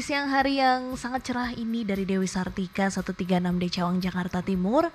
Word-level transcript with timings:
di 0.00 0.08
siang 0.08 0.32
hari 0.32 0.56
yang 0.56 0.96
sangat 0.96 1.28
cerah 1.28 1.52
ini 1.52 1.84
dari 1.84 2.08
Dewi 2.08 2.24
Sartika 2.24 2.88
136D 2.88 3.68
Cawang 3.68 4.00
Jakarta 4.00 4.40
Timur 4.40 4.88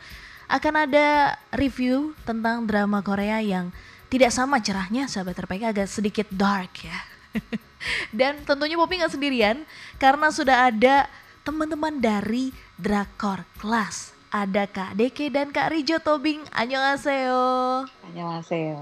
akan 0.50 0.74
ada 0.90 1.38
review 1.54 2.18
tentang 2.26 2.66
drama 2.66 3.06
Korea 3.06 3.38
yang 3.38 3.70
tidak 4.10 4.34
sama 4.34 4.58
cerahnya 4.66 5.06
sahabat 5.06 5.38
RPK 5.38 5.78
agak 5.78 5.86
sedikit 5.94 6.26
dark 6.34 6.90
ya. 6.90 6.98
Dan 8.18 8.50
tentunya 8.50 8.82
Poppy 8.82 8.98
nggak 8.98 9.14
sendirian 9.14 9.62
karena 10.02 10.34
sudah 10.34 10.74
ada 10.74 11.06
teman-teman 11.46 12.02
dari 12.02 12.50
Drakor 12.74 13.46
Class. 13.62 14.10
Ada 14.34 14.66
Kak 14.66 14.98
Deke 14.98 15.30
dan 15.30 15.54
Kak 15.54 15.70
Rijo 15.70 16.02
Tobing. 16.02 16.42
Annyeonghaseyo. 16.50 17.86
Annyeonghaseyo. 18.10 18.74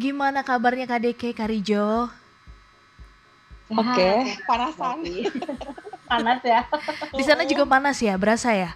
Gimana 0.00 0.40
kabarnya 0.40 0.88
Kak 0.88 1.04
Deke, 1.04 1.36
Kak 1.36 1.52
Rijo? 1.52 2.08
Oke, 3.70 3.94
okay. 3.94 4.16
panasan. 4.50 4.98
panas 6.10 6.40
ya. 6.42 6.60
Di 7.14 7.22
sana 7.22 7.46
juga 7.46 7.64
panas 7.70 8.02
ya, 8.02 8.18
berasa 8.18 8.50
ya? 8.50 8.74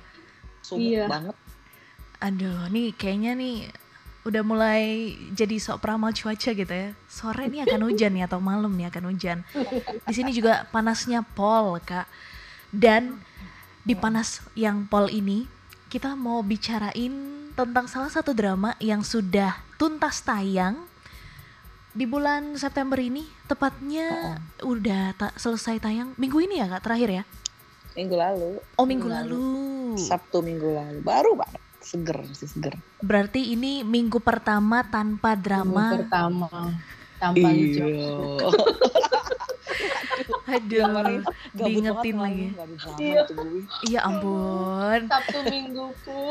Sumuk 0.62 0.87
iya. 0.87 1.11
banget. 1.11 1.37
Aduh, 2.23 2.70
nih 2.70 2.95
kayaknya 2.95 3.34
nih 3.34 3.57
udah 4.25 4.41
mulai 4.41 5.12
jadi 5.37 5.61
sok 5.61 5.83
peramal 5.83 6.15
cuaca 6.15 6.51
gitu 6.55 6.70
ya. 6.70 6.95
Sore 7.11 7.51
nih 7.51 7.67
akan 7.67 7.80
hujan 7.91 8.15
ya 8.15 8.25
atau 8.30 8.39
malam 8.39 8.70
nih 8.79 8.89
akan 8.89 9.05
hujan. 9.11 9.43
Di 10.07 10.15
sini 10.15 10.30
juga 10.30 10.65
panasnya 10.70 11.27
pol, 11.27 11.77
Kak. 11.83 12.06
Dan 12.70 13.19
di 13.83 13.98
panas 13.98 14.41
yang 14.55 14.87
pol 14.87 15.11
ini 15.11 15.45
kita 15.91 16.15
mau 16.15 16.41
bicarain 16.41 17.12
tentang 17.55 17.87
salah 17.87 18.11
satu 18.11 18.34
drama 18.34 18.75
yang 18.79 19.03
sudah 19.03 19.59
tuntas 19.77 20.23
tayang 20.23 20.87
di 21.95 22.11
bulan 22.11 22.59
September 22.59 22.98
ini 22.98 23.23
tepatnya 23.47 24.37
oh. 24.61 24.75
udah 24.75 25.15
tak 25.15 25.39
selesai 25.39 25.79
tayang 25.79 26.11
minggu 26.19 26.43
ini 26.43 26.59
ya 26.59 26.67
kak? 26.67 26.83
Terakhir 26.83 27.23
ya? 27.23 27.25
Minggu 27.95 28.17
lalu. 28.19 28.50
Oh 28.75 28.83
minggu, 28.83 29.06
minggu 29.06 29.09
lalu. 29.09 29.39
lalu. 29.39 30.03
Sabtu 30.03 30.42
minggu 30.42 30.69
lalu. 30.75 30.98
Baru 31.06 31.39
banget. 31.39 31.62
Seger 31.78 32.19
masih 32.27 32.50
seger. 32.50 32.75
Berarti 32.98 33.55
ini 33.55 33.87
minggu 33.87 34.19
pertama 34.19 34.83
tanpa 34.83 35.39
drama. 35.39 35.95
Minggu 35.95 36.03
pertama 36.03 36.50
tanpa 37.22 37.48
iya. 37.55 37.87
Aduh, 40.45 41.25
diingetin 41.56 42.17
lagi. 42.20 42.47
Iya. 43.00 43.23
iya 43.89 44.00
ampun. 44.05 45.09
Sabtu 45.09 45.39
mingguku. 45.48 46.23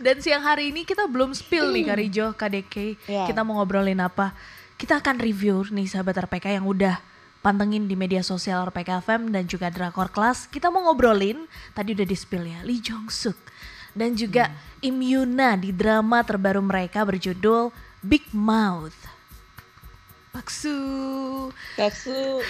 Dan 0.00 0.16
siang 0.24 0.44
hari 0.44 0.72
ini 0.72 0.88
kita 0.88 1.04
belum 1.04 1.36
spill 1.36 1.72
nih 1.72 1.84
Karijo, 1.92 2.26
KDK. 2.32 2.74
Yeah. 3.04 3.26
Kita 3.28 3.44
mau 3.44 3.60
ngobrolin 3.60 4.00
apa? 4.00 4.32
Kita 4.80 5.00
akan 5.00 5.20
review 5.20 5.64
nih 5.68 5.86
sahabat 5.86 6.24
RPK 6.24 6.56
yang 6.56 6.66
udah 6.66 6.98
pantengin 7.44 7.84
di 7.84 7.94
media 7.94 8.24
sosial 8.24 8.64
RPK 8.72 9.04
FM 9.04 9.28
dan 9.28 9.44
juga 9.44 9.68
Drakor 9.68 10.08
Class. 10.08 10.48
Kita 10.48 10.72
mau 10.72 10.88
ngobrolin, 10.88 11.44
tadi 11.76 11.92
udah 11.92 12.08
di 12.08 12.16
spill 12.16 12.48
ya, 12.48 12.64
Lee 12.64 12.80
Jong 12.80 13.12
Suk. 13.12 13.36
Dan 13.94 14.16
juga 14.18 14.50
hmm. 14.50 14.88
Im 14.88 14.98
Yuna 14.98 15.54
di 15.54 15.70
drama 15.70 16.24
terbaru 16.24 16.64
mereka 16.64 17.04
berjudul 17.06 17.70
Big 18.02 18.26
Mouth. 18.34 19.13
Baksu. 20.34 20.78
Baksu. 21.78 22.42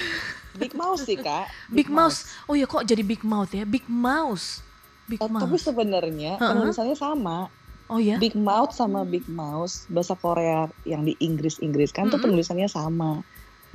Big 0.56 0.72
Mouse 0.72 1.04
sih 1.04 1.20
kak. 1.20 1.52
Big, 1.68 1.84
Big 1.84 1.88
Mouse. 1.92 2.24
Mouse. 2.24 2.48
Oh 2.48 2.56
ya 2.56 2.64
kok 2.64 2.88
jadi 2.88 3.04
Big 3.04 3.20
Mouth 3.20 3.52
ya? 3.52 3.68
Big 3.68 3.84
Mouse. 3.84 4.64
Big 5.04 5.20
oh, 5.20 5.28
Mouse. 5.28 5.44
Tapi 5.44 5.56
sebenarnya 5.60 6.40
uh 6.40 6.40
-huh. 6.40 6.50
penulisannya 6.56 6.96
sama. 6.96 7.52
Oh 7.92 8.00
ya? 8.00 8.16
Big 8.16 8.32
Mouth 8.32 8.72
sama 8.72 9.04
Big 9.04 9.28
Mouse 9.28 9.84
bahasa 9.92 10.16
Korea 10.16 10.72
yang 10.88 11.04
di 11.04 11.12
Inggris 11.20 11.60
Inggris 11.60 11.92
kan 11.92 12.08
mm 12.08 12.16
-hmm. 12.16 12.16
tuh 12.16 12.20
penulisannya 12.24 12.68
sama. 12.72 13.20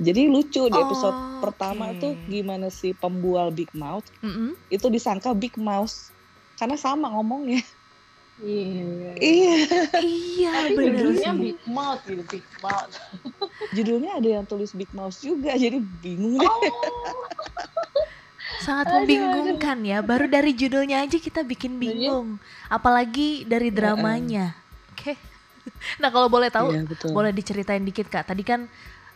Jadi 0.00 0.26
lucu 0.32 0.66
di 0.66 0.78
episode 0.80 1.14
oh, 1.14 1.44
pertama 1.44 1.92
okay. 1.92 2.00
tuh 2.00 2.12
gimana 2.26 2.72
sih 2.72 2.96
pembual 2.96 3.54
Big 3.54 3.70
Mouth 3.76 4.08
mm 4.26 4.32
-hmm. 4.32 4.50
itu 4.74 4.90
disangka 4.90 5.30
Big 5.38 5.54
Mouse 5.54 6.10
karena 6.58 6.74
sama 6.74 7.14
ngomongnya. 7.14 7.62
Iya. 8.40 9.12
Iya. 9.20 9.56
Iya, 10.00 10.52
judulnya 10.72 11.30
Big 11.36 11.60
Mouth 11.68 12.02
gitu, 12.08 12.24
Big 12.26 12.46
Mouth. 12.64 12.94
judulnya 13.76 14.16
ada 14.16 14.28
yang 14.40 14.44
tulis 14.48 14.72
Big 14.72 14.88
Mouse 14.96 15.20
juga, 15.20 15.52
jadi 15.56 15.76
bingung 16.00 16.40
deh. 16.40 16.48
Oh. 16.48 16.60
Sangat 18.64 18.92
membingungkan 18.92 19.80
ya. 19.84 20.04
Baru 20.04 20.28
dari 20.28 20.52
judulnya 20.52 21.04
aja 21.04 21.16
kita 21.16 21.40
bikin 21.40 21.80
bingung. 21.80 22.36
Apalagi 22.68 23.48
dari 23.48 23.72
dramanya. 23.72 24.52
Oke. 24.92 25.14
Okay. 25.14 25.16
Nah 26.00 26.08
kalau 26.08 26.28
boleh 26.28 26.48
tahu, 26.48 26.72
iya, 26.72 26.84
boleh 27.12 27.32
diceritain 27.36 27.84
dikit 27.84 28.08
kak. 28.08 28.28
Tadi 28.28 28.40
kan 28.44 28.64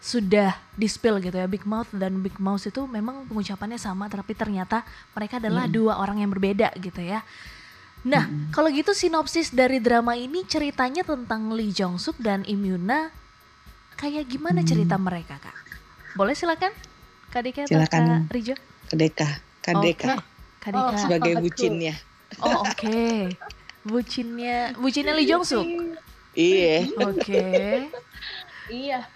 sudah 0.05 0.53
di 0.77 0.85
spill 0.85 1.17
gitu 1.17 1.33
ya 1.33 1.49
Big 1.49 1.65
Mouth 1.65 1.89
dan 1.97 2.21
Big 2.21 2.37
Mouse 2.37 2.69
itu 2.69 2.85
memang 2.85 3.25
pengucapannya 3.25 3.81
sama 3.81 4.05
tapi 4.13 4.37
ternyata 4.37 4.85
mereka 5.17 5.41
adalah 5.41 5.65
hmm. 5.65 5.73
dua 5.73 5.97
orang 5.97 6.21
yang 6.21 6.29
berbeda 6.29 6.77
gitu 6.77 7.01
ya. 7.01 7.25
Nah, 8.05 8.29
hmm. 8.29 8.53
kalau 8.53 8.69
gitu 8.69 8.93
sinopsis 8.93 9.49
dari 9.49 9.81
drama 9.81 10.13
ini 10.13 10.45
ceritanya 10.45 11.01
tentang 11.01 11.49
Lee 11.57 11.73
Jong 11.73 11.97
Suk 11.97 12.21
dan 12.21 12.45
Im 12.45 12.61
Yuna. 12.61 13.09
Kayak 13.97 14.29
gimana 14.29 14.61
hmm. 14.61 14.69
cerita 14.69 15.01
mereka, 15.01 15.41
Kak? 15.41 15.57
Boleh 16.13 16.37
silakan? 16.37 16.71
Kadeka 17.33 17.65
silakan. 17.65 18.29
Kak 18.29 18.35
Rijo? 18.37 18.55
Kadeka. 18.93 19.29
Kadeka. 19.65 20.21
Okay. 20.21 20.33
Kadeka. 20.61 20.93
Oh, 20.93 21.01
sebagai 21.01 21.33
bucinnya. 21.41 21.95
Oh, 22.45 22.61
oke. 22.63 22.77
Okay. 22.77 23.33
Bucinnya 23.85 24.77
bucinnya 24.77 25.17
Lee 25.17 25.29
Jong 25.29 25.45
Suk. 25.49 25.65
Iya. 26.37 26.89
Oke. 27.09 27.25
Okay. 27.25 27.73
iya. 28.69 29.09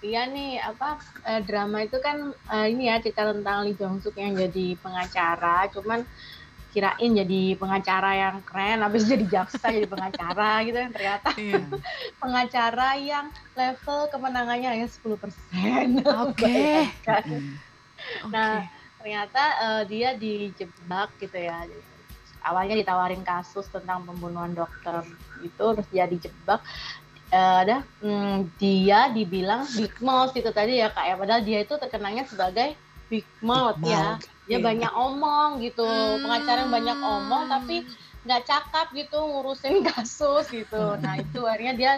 Iya 0.00 0.32
nih 0.32 0.56
apa 0.56 0.96
eh, 1.28 1.44
drama 1.44 1.84
itu 1.84 2.00
kan 2.00 2.32
eh, 2.32 2.66
ini 2.72 2.88
ya 2.88 2.96
cerita 3.04 3.28
tentang 3.28 3.68
Lee 3.68 3.76
Jong 3.76 4.00
Suk 4.00 4.16
yang 4.16 4.32
jadi 4.32 4.76
pengacara, 4.80 5.68
cuman 5.72 6.04
kirain 6.70 7.10
jadi 7.10 7.58
pengacara 7.58 8.10
yang 8.14 8.36
keren 8.46 8.80
habis 8.86 9.04
jadi 9.10 9.26
jaksa 9.26 9.74
jadi 9.74 9.90
pengacara 9.90 10.50
gitu 10.66 10.78
kan 10.78 10.90
ternyata 10.94 11.28
iya. 11.36 11.62
pengacara 12.22 12.88
yang 12.96 13.26
level 13.58 14.00
kemenangannya 14.08 14.68
hanya 14.70 14.88
10% 14.88 15.10
oke. 15.10 15.26
Okay. 16.40 16.88
nah 18.32 18.64
okay. 18.64 18.70
ternyata 19.02 19.42
uh, 19.60 19.82
dia 19.84 20.16
dijebak 20.16 21.12
gitu 21.20 21.36
ya. 21.36 21.68
Awalnya 22.40 22.80
ditawarin 22.80 23.20
kasus 23.20 23.68
tentang 23.68 24.08
pembunuhan 24.08 24.56
dokter 24.56 25.04
itu 25.44 25.60
terus 25.60 25.88
dia 25.92 26.08
dijebak. 26.08 26.64
Uh, 27.30 27.62
ada 27.62 27.76
hmm, 28.00 28.48
dia 28.56 29.12
dibilang 29.12 29.68
big 29.76 29.92
mouth 30.00 30.32
itu 30.32 30.48
tadi 30.48 30.80
ya 30.80 30.88
kak 30.88 31.04
ya. 31.04 31.14
Padahal 31.20 31.42
dia 31.44 31.60
itu 31.60 31.76
terkenalnya 31.76 32.24
sebagai 32.24 32.72
big 33.12 33.28
mouth, 33.44 33.76
big 33.84 33.92
ya 33.92 34.16
mouth 34.16 34.39
dia 34.50 34.58
yeah. 34.58 34.66
banyak 34.66 34.92
omong 34.98 35.62
gitu. 35.62 35.86
Hmm. 35.86 36.26
pengacara 36.26 36.66
yang 36.66 36.74
banyak 36.74 36.98
omong 36.98 37.42
tapi 37.46 37.76
nggak 38.26 38.42
cakap 38.42 38.86
gitu 38.98 39.14
ngurusin 39.22 39.78
kasus 39.94 40.50
gitu. 40.50 40.98
Nah 40.98 41.22
itu 41.22 41.46
akhirnya 41.46 41.74
dia 41.78 41.92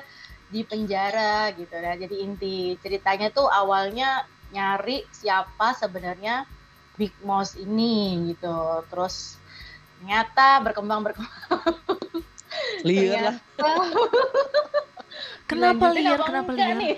di 0.53 0.61
penjara 0.69 1.49
gitu. 1.57 1.73
Ya 1.73 1.97
jadi 1.97 2.17
inti 2.21 2.77
ceritanya 2.85 3.33
tuh 3.33 3.49
awalnya 3.49 4.29
nyari 4.53 5.09
siapa 5.09 5.73
sebenarnya 5.81 6.45
Big 7.01 7.17
Mouse 7.25 7.57
ini 7.57 8.37
gitu. 8.37 8.85
Terus 8.93 9.41
ternyata 9.97 10.61
berkembang 10.61 11.01
berkembang. 11.09 11.81
Liar 12.87 13.33
lah. 13.33 13.37
Kenapa 15.53 15.93
liar? 15.93 16.17
kenapa 16.25 16.57
liar 16.57 16.97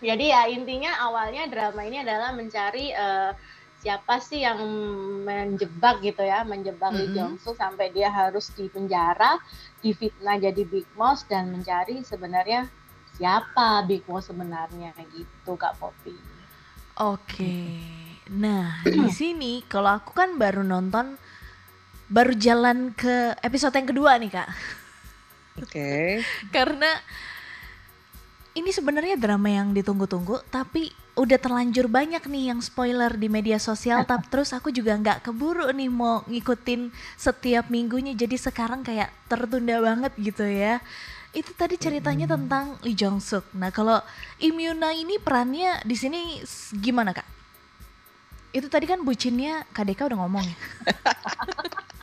jadi 0.00 0.24
ya 0.28 0.42
intinya 0.52 0.92
awalnya 1.08 1.48
drama 1.48 1.80
ini 1.84 2.04
adalah 2.04 2.32
mencari 2.36 2.92
uh, 2.92 3.32
siapa 3.80 4.18
sih 4.18 4.42
yang 4.42 4.58
menjebak 5.22 6.02
gitu 6.02 6.24
ya, 6.24 6.42
menjebak 6.42 6.90
mm 6.90 6.96
-hmm. 6.96 7.06
Lee 7.06 7.14
Jong 7.14 7.34
Suk 7.38 7.54
sampai 7.54 7.92
dia 7.92 8.10
harus 8.10 8.50
di 8.56 8.66
penjara, 8.66 9.38
difitnah 9.84 10.40
jadi 10.42 10.62
Big 10.66 10.88
Boss 10.98 11.22
dan 11.28 11.54
mencari 11.54 12.02
sebenarnya 12.02 12.66
siapa 13.16 13.84
Big 13.86 14.02
Boss 14.04 14.28
sebenarnya 14.28 14.92
gitu 15.14 15.54
Kak 15.54 15.78
Poppy. 15.78 16.16
Oke. 16.98 17.56
Nah, 18.32 18.82
di 18.88 19.08
sini 19.12 19.62
kalau 19.68 20.00
aku 20.00 20.16
kan 20.16 20.34
baru 20.34 20.64
nonton 20.64 21.14
baru 22.10 22.32
jalan 22.34 22.90
ke 22.90 23.38
episode 23.38 23.76
yang 23.76 23.88
kedua 23.88 24.18
nih, 24.18 24.32
Kak. 24.32 24.48
Oke. 25.62 25.70
Okay. 25.70 26.08
Karena 26.56 26.90
ini 28.56 28.72
sebenarnya 28.72 29.20
drama 29.20 29.52
yang 29.52 29.76
ditunggu-tunggu 29.76 30.40
tapi 30.48 30.88
udah 31.16 31.36
terlanjur 31.36 31.88
banyak 31.88 32.24
nih 32.24 32.52
yang 32.52 32.60
spoiler 32.64 33.12
di 33.12 33.28
media 33.28 33.60
sosial 33.60 34.04
tapi 34.08 34.24
terus 34.32 34.56
aku 34.56 34.72
juga 34.72 34.96
nggak 34.96 35.28
keburu 35.28 35.68
nih 35.72 35.92
mau 35.92 36.24
ngikutin 36.24 36.88
setiap 37.20 37.68
minggunya. 37.68 38.16
Jadi 38.16 38.40
sekarang 38.40 38.80
kayak 38.80 39.12
tertunda 39.28 39.76
banget 39.84 40.12
gitu 40.16 40.44
ya. 40.48 40.80
Itu 41.36 41.52
tadi 41.52 41.76
ceritanya 41.76 42.24
hmm. 42.24 42.34
tentang 42.40 42.64
Lee 42.80 42.96
Jong 42.96 43.20
Suk 43.20 43.44
nah 43.52 43.68
kalau 43.68 44.00
Imyuna 44.40 44.96
ini 44.96 45.20
perannya 45.20 45.84
di 45.84 45.92
sini 45.92 46.40
gimana 46.80 47.12
kak? 47.12 47.28
Itu 48.56 48.72
tadi 48.72 48.88
kan 48.88 49.04
bucinnya 49.04 49.68
KDK 49.76 50.08
udah 50.08 50.18
ngomong. 50.24 50.46
ya 50.48 50.56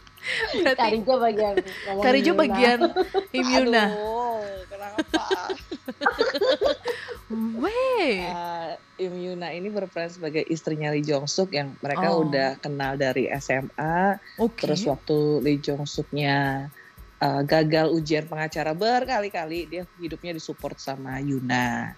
Berarti, 0.64 0.80
Karijo 0.80 1.14
bagian 1.20 1.56
Karijo 2.00 2.34
bagian 2.34 2.80
Imyuna. 3.36 3.86
Aduh, 3.92 4.44
kenapa? 4.72 5.24
Weh. 7.64 8.24
Uh, 8.30 8.76
Imyuna 9.02 9.50
ini 9.52 9.74
berperan 9.74 10.12
sebagai 10.12 10.46
istrinya 10.48 10.94
Lee 10.94 11.04
Jong 11.04 11.26
Suk 11.26 11.52
yang 11.52 11.74
mereka 11.82 12.14
oh. 12.14 12.24
udah 12.28 12.62
kenal 12.62 12.96
dari 12.96 13.28
SMA. 13.42 14.22
Okay. 14.38 14.70
Terus 14.70 14.86
waktu 14.86 15.18
Lee 15.42 15.60
Jong 15.60 15.90
Suknya 15.90 16.70
uh, 17.20 17.42
gagal 17.42 17.90
ujian 17.90 18.30
pengacara 18.30 18.78
berkali-kali, 18.78 19.66
dia 19.66 19.84
hidupnya 19.98 20.38
disupport 20.38 20.78
sama 20.78 21.18
Yuna. 21.24 21.98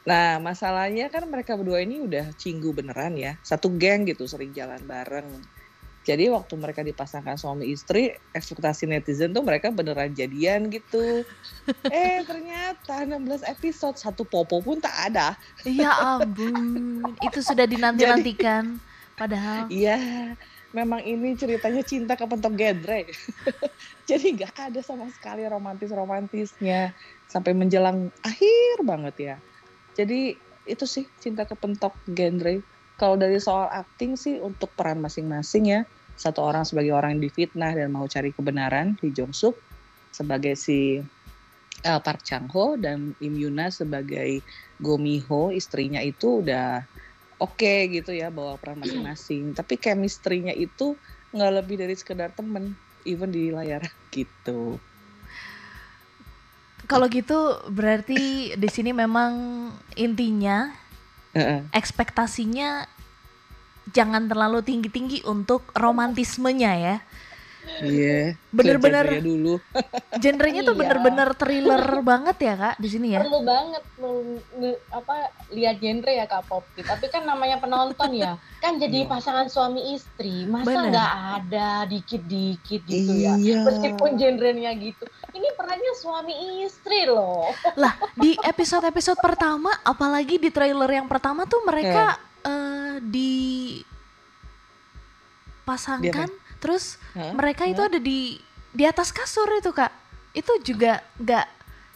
Nah, 0.00 0.40
masalahnya 0.40 1.12
kan 1.12 1.28
mereka 1.28 1.60
berdua 1.60 1.84
ini 1.84 2.00
udah 2.00 2.32
cinggu 2.40 2.72
beneran 2.72 3.20
ya. 3.20 3.36
Satu 3.44 3.68
geng 3.76 4.08
gitu, 4.08 4.24
sering 4.24 4.56
jalan 4.56 4.80
bareng 4.88 5.28
jadi 6.10 6.26
waktu 6.34 6.58
mereka 6.58 6.82
dipasangkan 6.82 7.38
suami 7.38 7.70
istri, 7.70 8.10
ekspektasi 8.34 8.90
netizen 8.90 9.30
tuh 9.30 9.46
mereka 9.46 9.70
beneran 9.70 10.10
jadian 10.10 10.66
gitu. 10.66 11.22
eh 11.94 12.26
ternyata 12.26 13.06
16 13.06 13.46
episode 13.46 13.94
satu 13.94 14.26
popo 14.26 14.58
pun 14.58 14.82
tak 14.82 14.90
ada. 15.06 15.38
Iya 15.62 16.18
ampun, 16.18 17.06
itu 17.22 17.38
sudah 17.46 17.62
dinanti-nantikan. 17.62 18.82
Padahal. 19.14 19.70
Iya, 19.70 20.34
memang 20.74 20.98
ini 21.06 21.38
ceritanya 21.38 21.86
cinta 21.86 22.18
ke 22.18 22.26
pentok 22.26 22.58
genre. 22.58 23.06
Jadi 24.10 24.26
gak 24.34 24.58
ada 24.58 24.82
sama 24.82 25.06
sekali 25.14 25.46
romantis-romantisnya 25.46 26.90
sampai 27.30 27.54
menjelang 27.54 28.10
akhir 28.26 28.82
banget 28.82 29.14
ya. 29.22 29.36
Jadi 29.94 30.34
itu 30.66 30.84
sih 30.90 31.06
cinta 31.22 31.46
ke 31.46 31.54
pentok 31.54 31.94
genre 32.10 32.58
kalau 32.98 33.14
dari 33.14 33.38
soal 33.38 33.70
acting 33.70 34.18
sih 34.18 34.42
untuk 34.42 34.74
peran 34.74 34.98
masing-masing 34.98 35.70
ya 35.70 35.80
satu 36.20 36.44
orang 36.44 36.68
sebagai 36.68 36.92
orang 36.92 37.16
yang 37.16 37.32
difitnah 37.32 37.72
dan 37.72 37.88
mau 37.88 38.04
cari 38.04 38.28
kebenaran 38.36 38.92
di 39.00 39.08
Jong 39.08 39.32
Suk 39.32 39.56
sebagai 40.12 40.52
si 40.52 41.00
uh, 41.88 42.00
Park 42.04 42.20
Chang 42.28 42.44
Ho 42.52 42.76
dan 42.76 43.16
Im 43.24 43.40
Yuna 43.40 43.72
sebagai 43.72 44.44
Go 44.76 45.00
Mi 45.00 45.16
Ho 45.32 45.48
istrinya 45.48 46.04
itu 46.04 46.44
udah 46.44 46.84
oke 47.40 47.56
okay 47.56 47.88
gitu 47.88 48.12
ya 48.12 48.28
bawa 48.28 48.60
peran 48.60 48.84
masing-masing 48.84 49.50
tapi 49.58 49.80
chemistry-nya 49.80 50.52
itu 50.52 50.92
nggak 51.32 51.52
lebih 51.64 51.80
dari 51.80 51.96
sekedar 51.96 52.36
temen 52.36 52.76
even 53.08 53.32
di 53.32 53.48
layar 53.48 53.80
gitu 54.14 54.76
kalau 56.84 57.06
gitu 57.08 57.56
berarti 57.72 58.52
di 58.58 58.68
sini 58.68 58.92
memang 58.92 59.32
intinya 59.96 60.68
uh-uh. 61.32 61.70
ekspektasinya 61.72 62.99
jangan 63.88 64.28
terlalu 64.28 64.60
tinggi-tinggi 64.60 65.24
untuk 65.24 65.72
romantismenya 65.72 66.72
ya. 66.76 66.96
Iya. 67.80 68.34
Bener-bener 68.50 69.22
dulu. 69.22 69.54
genrenya 70.22 70.66
tuh 70.66 70.74
iya. 70.74 70.80
bener-bener 70.80 71.28
thriller 71.38 71.84
banget 72.10 72.36
ya 72.42 72.54
kak 72.58 72.74
di 72.82 72.88
sini 72.90 73.08
ya. 73.14 73.20
Perlu 73.22 73.40
banget 73.46 73.82
apa 74.90 75.14
lihat 75.52 75.76
genre 75.78 76.12
ya 76.12 76.26
kak 76.26 76.44
Poppy. 76.48 76.82
Tapi 76.82 77.06
kan 77.08 77.22
namanya 77.24 77.60
penonton 77.62 78.10
ya, 78.16 78.36
kan 78.58 78.76
jadi 78.76 79.06
iya. 79.06 79.08
pasangan 79.08 79.46
suami 79.48 79.94
istri. 79.94 80.44
Masa 80.48 80.88
nggak 80.88 81.12
ada 81.40 81.68
dikit-dikit 81.86 82.80
gitu 82.88 83.12
ya? 83.16 83.36
iya. 83.38 83.60
ya? 83.60 83.64
Meskipun 83.64 84.18
genrenya 84.18 84.72
gitu. 84.76 85.04
Ini 85.30 85.48
perannya 85.54 85.92
suami 85.94 86.34
istri 86.66 87.06
loh. 87.06 87.48
Lah 87.80 87.94
di 88.18 88.34
episode-episode 88.34 89.20
pertama, 89.22 89.70
apalagi 89.86 90.36
di 90.42 90.50
trailer 90.50 90.90
yang 90.90 91.06
pertama 91.06 91.46
tuh 91.46 91.62
mereka 91.64 92.18
yeah. 92.18 92.50
uh, 92.50 92.96
di 95.60 95.66
pasangkan 95.68 96.30
terus 96.60 96.96
huh? 97.12 97.32
mereka 97.36 97.68
huh? 97.68 97.72
itu 97.72 97.82
ada 97.84 97.98
di 98.00 98.20
di 98.70 98.84
atas 98.86 99.10
kasur 99.10 99.46
itu 99.58 99.70
kak 99.74 99.92
itu 100.32 100.52
juga 100.62 101.02
nggak 101.18 101.46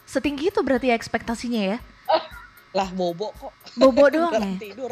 setinggi 0.05 0.51
itu 0.51 0.59
berarti 0.61 0.91
ekspektasinya 0.91 1.61
ya 1.75 1.77
lah 2.75 2.91
bobo 2.91 3.31
kok 3.31 3.53
bobo 3.79 4.05
doang 4.13 4.35
ya 4.35 4.59
tidur 4.59 4.91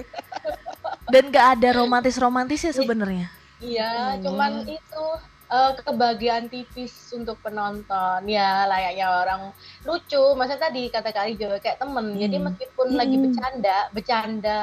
dan 1.13 1.23
nggak 1.27 1.47
ada 1.59 1.69
romantis 1.75 2.15
romantis 2.15 2.63
ya 2.63 2.71
sebenarnya 2.71 3.27
iya 3.59 4.15
hmm. 4.15 4.23
cuman 4.23 4.51
itu 4.63 5.05
uh, 5.51 5.71
kebahagiaan 5.83 6.47
tipis 6.47 7.11
untuk 7.11 7.35
penonton 7.43 8.23
ya 8.25 8.63
layaknya 8.71 9.07
orang 9.11 9.41
lucu 9.83 10.23
maksudnya 10.39 10.71
tadi 10.71 10.83
kata 10.87 11.11
kali 11.11 11.35
juga 11.35 11.59
kayak 11.59 11.83
temen 11.83 12.15
hmm. 12.15 12.19
jadi 12.23 12.37
meskipun 12.39 12.87
hmm. 12.95 12.97
lagi 12.97 13.15
bercanda 13.19 13.77
bercanda 13.91 14.59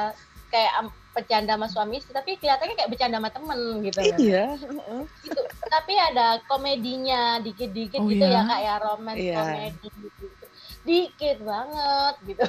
kayak 0.49 0.73
bercanda 1.11 1.59
sama 1.59 1.67
suami 1.67 1.99
istri 1.99 2.15
tapi 2.15 2.39
kelihatannya 2.39 2.75
kayak 2.79 2.91
bercanda 2.91 3.19
sama 3.19 3.29
temen 3.31 3.59
gitu 3.83 3.99
iya 4.15 4.55
gitu. 4.55 5.41
Tapi 5.67 5.93
ada 5.95 6.39
komedinya 6.47 7.39
dikit-dikit 7.43 7.99
oh, 7.99 8.07
gitu 8.07 8.23
ya? 8.23 8.43
ya 8.43 8.49
kak 8.49 8.59
ya 8.63 8.75
romance 8.79 9.19
iya. 9.19 9.37
komedi 9.39 9.89
gitu. 9.91 10.45
Dikit 10.81 11.37
banget 11.43 12.15
gitu. 12.25 12.45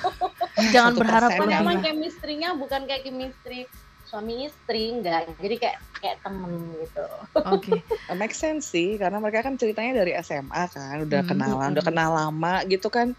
Jangan 0.74 0.92
berharap 0.98 1.30
memang 1.38 1.80
chemistry-nya 1.80 2.58
bukan 2.58 2.84
kayak 2.84 3.06
chemistry 3.06 3.70
suami 4.10 4.46
istri 4.46 4.94
enggak. 4.94 5.30
Jadi 5.38 5.56
kayak 5.58 5.78
kayak 5.98 6.16
temen 6.22 6.74
gitu. 6.78 7.06
Oke. 7.46 7.78
Okay. 7.78 8.14
make 8.20 8.34
sense 8.34 8.70
sih 8.70 8.94
karena 8.98 9.18
mereka 9.22 9.46
kan 9.46 9.54
ceritanya 9.54 10.02
dari 10.02 10.14
SMA 10.22 10.62
kan 10.70 11.02
udah 11.02 11.20
hmm. 11.22 11.30
kenalan 11.30 11.70
udah 11.74 11.84
kenal 11.86 12.10
lama 12.10 12.54
gitu 12.66 12.90
kan 12.90 13.14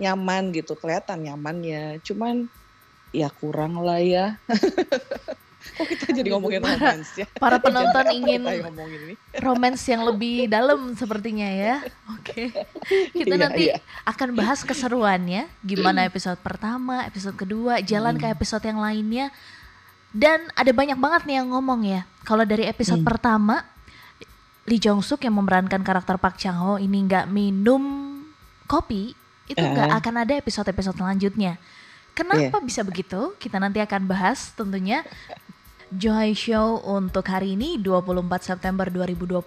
nyaman 0.00 0.54
gitu 0.54 0.78
kelihatan 0.78 1.26
nyamannya. 1.26 1.98
Cuman 2.02 2.48
ya 3.10 3.28
kurang 3.30 3.82
lah 3.82 3.98
ya. 4.02 4.38
Kok 5.60 5.86
kita 5.86 6.12
jadi 6.16 6.28
ngomongin 6.32 6.64
romance 6.64 7.10
ya? 7.20 7.26
Para 7.36 7.60
penonton 7.60 8.04
ingin 8.16 8.42
romance 9.44 9.84
yang 9.88 10.08
lebih 10.08 10.48
dalam 10.48 10.96
sepertinya 10.96 11.48
ya. 11.48 11.84
Oke. 12.16 12.48
Okay. 12.48 13.12
Kita 13.12 13.36
iya, 13.36 13.42
nanti 13.44 13.64
iya. 13.68 13.76
akan 14.08 14.32
bahas 14.36 14.64
keseruannya, 14.64 15.48
gimana 15.60 16.08
episode 16.08 16.40
pertama, 16.40 17.04
episode 17.04 17.36
kedua, 17.36 17.84
jalan 17.84 18.16
hmm. 18.16 18.22
ke 18.24 18.26
episode 18.32 18.64
yang 18.64 18.80
lainnya. 18.80 19.28
Dan 20.10 20.48
ada 20.56 20.72
banyak 20.72 20.98
banget 20.98 21.22
nih 21.28 21.36
yang 21.44 21.48
ngomong 21.52 21.80
ya. 21.86 22.08
Kalau 22.24 22.42
dari 22.48 22.64
episode 22.64 23.04
hmm. 23.04 23.08
pertama, 23.08 23.62
Lee 24.64 24.80
Jong 24.80 25.04
Suk 25.04 25.22
yang 25.24 25.36
memerankan 25.36 25.84
karakter 25.84 26.16
Park 26.16 26.40
Chang 26.40 26.56
Ho 26.56 26.80
ini 26.80 27.04
nggak 27.04 27.28
minum 27.28 28.16
kopi, 28.64 29.12
itu 29.44 29.60
nggak 29.60 29.88
uh. 29.92 29.98
akan 30.00 30.14
ada 30.24 30.32
episode-episode 30.40 30.96
selanjutnya. 30.96 31.60
Kenapa 32.14 32.58
yeah. 32.58 32.64
bisa 32.64 32.80
begitu? 32.82 33.34
Kita 33.38 33.56
nanti 33.58 33.78
akan 33.80 34.06
bahas 34.06 34.52
tentunya. 34.54 35.06
Joy 35.90 36.38
Show 36.38 36.86
untuk 36.86 37.26
hari 37.26 37.58
ini 37.58 37.74
24 37.74 38.22
September 38.46 38.86
2022 38.86 39.42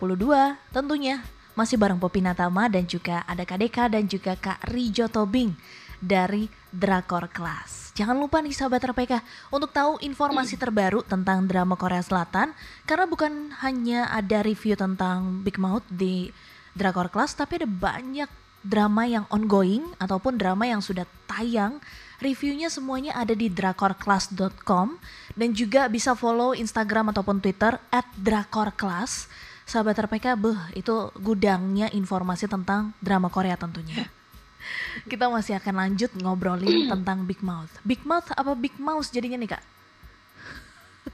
tentunya 0.75 1.24
masih 1.56 1.80
bareng 1.80 1.95
Popi 1.95 2.19
Natama 2.19 2.68
dan 2.68 2.83
juga 2.83 3.24
ada 3.24 3.47
Kak 3.47 3.64
Deka 3.64 3.88
dan 3.88 4.04
juga 4.11 4.35
Kak 4.35 4.68
Rijo 4.68 5.07
Tobing 5.07 5.56
dari 6.04 6.52
Drakor 6.68 7.31
Class. 7.31 7.95
Jangan 7.95 8.19
lupa 8.19 8.44
nih 8.44 8.52
sahabat 8.52 8.83
RPK 8.92 9.23
untuk 9.56 9.71
tahu 9.71 10.04
informasi 10.04 10.59
terbaru 10.59 10.99
tentang 11.06 11.47
drama 11.47 11.80
Korea 11.80 12.04
Selatan 12.04 12.52
karena 12.83 13.06
bukan 13.07 13.54
hanya 13.64 14.11
ada 14.11 14.44
review 14.44 14.76
tentang 14.76 15.45
Big 15.47 15.56
Mouth 15.56 15.88
di 15.88 16.33
Drakor 16.76 17.07
Class 17.07 17.38
tapi 17.38 17.64
ada 17.64 17.69
banyak 17.69 18.28
drama 18.66 19.06
yang 19.06 19.30
ongoing 19.30 19.95
ataupun 20.02 20.35
drama 20.35 20.66
yang 20.66 20.81
sudah 20.81 21.06
tayang 21.30 21.78
Reviewnya 22.23 22.71
semuanya 22.71 23.11
ada 23.19 23.35
di 23.35 23.51
drakorclass.com 23.51 24.95
dan 25.35 25.49
juga 25.51 25.92
bisa 25.92 26.15
follow 26.15 26.56
Instagram 26.56 27.11
ataupun 27.11 27.44
Twitter 27.44 27.75
at 27.92 28.07
drakorclass. 28.15 29.27
Sahabat 29.68 29.99
RPK, 30.07 30.39
beh, 30.39 30.80
itu 30.80 31.11
gudangnya 31.19 31.92
informasi 31.92 32.47
tentang 32.47 32.95
drama 33.03 33.27
Korea 33.27 33.59
tentunya. 33.59 34.07
Kita 35.11 35.27
masih 35.27 35.59
akan 35.59 35.75
lanjut 35.75 36.15
ngobrolin 36.15 36.87
tentang 36.95 37.27
Big 37.27 37.44
Mouth. 37.44 37.75
Big 37.83 37.99
Mouth 38.07 38.31
apa 38.31 38.56
Big 38.56 38.80
Mouse 38.80 39.11
jadinya 39.11 39.35
nih 39.44 39.59
kak? 39.59 39.63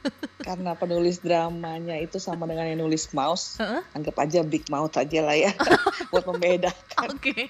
Karena 0.46 0.78
penulis 0.78 1.18
dramanya 1.26 1.98
itu 1.98 2.22
sama 2.22 2.46
dengan 2.46 2.70
yang 2.70 2.86
nulis 2.86 3.10
mouse, 3.18 3.58
uh 3.58 3.82
-uh. 3.82 3.84
anggap 3.98 4.14
aja 4.22 4.46
Big 4.46 4.70
Mouth 4.70 4.94
aja 4.94 5.26
lah 5.26 5.34
ya, 5.34 5.58
buat 6.14 6.30
membedakan. 6.30 7.18
Oke. 7.18 7.34
Okay. 7.34 7.44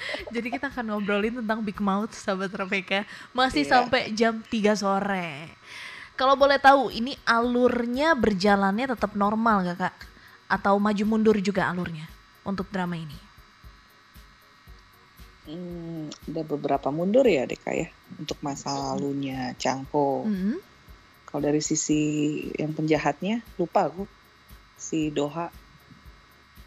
Jadi 0.34 0.48
kita 0.48 0.70
akan 0.70 0.94
ngobrolin 0.94 1.40
tentang 1.42 1.60
Big 1.62 1.78
Mouth 1.78 2.14
sahabat 2.14 2.52
RPK 2.54 3.04
masih 3.34 3.64
yeah. 3.66 3.70
sampai 3.70 4.02
jam 4.14 4.40
3 4.40 4.78
sore. 4.78 5.52
Kalau 6.18 6.34
boleh 6.34 6.58
tahu 6.58 6.90
ini 6.90 7.14
alurnya 7.22 8.18
berjalannya 8.18 8.90
tetap 8.90 9.14
normal 9.14 9.62
gak 9.70 9.78
kak? 9.78 9.96
Atau 10.50 10.80
maju 10.82 11.04
mundur 11.06 11.36
juga 11.38 11.70
alurnya 11.70 12.10
untuk 12.42 12.66
drama 12.74 12.98
ini? 12.98 13.18
Hmm, 15.48 16.12
ada 16.28 16.42
beberapa 16.44 16.92
mundur 16.92 17.24
ya 17.24 17.48
Deka 17.48 17.72
ya 17.72 17.88
untuk 18.20 18.36
masa 18.44 18.74
lalunya 18.74 19.56
Changho. 19.56 20.28
Mm 20.28 20.36
-hmm. 20.36 20.56
Kalau 21.28 21.40
dari 21.44 21.60
sisi 21.60 22.00
yang 22.56 22.72
penjahatnya 22.76 23.44
lupa 23.56 23.88
aku 23.88 24.04
si 24.76 25.12
Doha 25.12 25.48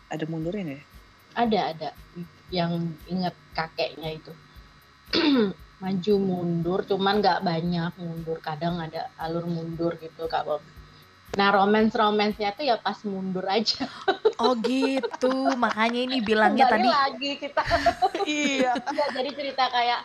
ada 0.10 0.26
mundurnya 0.26 0.80
ya? 0.80 0.84
Ada 1.38 1.60
ada 1.76 1.90
yang 2.52 2.92
inget 3.08 3.36
kakeknya 3.56 4.20
itu 4.20 4.32
maju 5.82 6.14
mundur 6.22 6.80
cuman 6.86 7.24
nggak 7.24 7.42
banyak 7.42 7.92
mundur 7.98 8.38
kadang 8.44 8.78
ada 8.78 9.10
alur 9.18 9.50
mundur 9.50 9.98
gitu 9.98 10.30
kak 10.30 10.46
Bob 10.46 10.62
Nah, 11.32 11.48
romance-romansnya 11.56 12.52
tuh 12.60 12.68
ya 12.68 12.76
pas 12.76 13.00
mundur 13.08 13.48
aja. 13.48 13.88
Oh 14.42 14.58
gitu, 14.58 15.54
makanya 15.54 16.02
ini 16.02 16.18
bilangnya 16.18 16.66
Kembali 16.66 16.82
tadi. 16.82 16.90
lagi 16.90 17.32
kita. 17.38 17.62
iya. 18.26 18.74
Ya, 18.74 19.06
jadi 19.14 19.30
cerita 19.38 19.70
kayak 19.70 20.02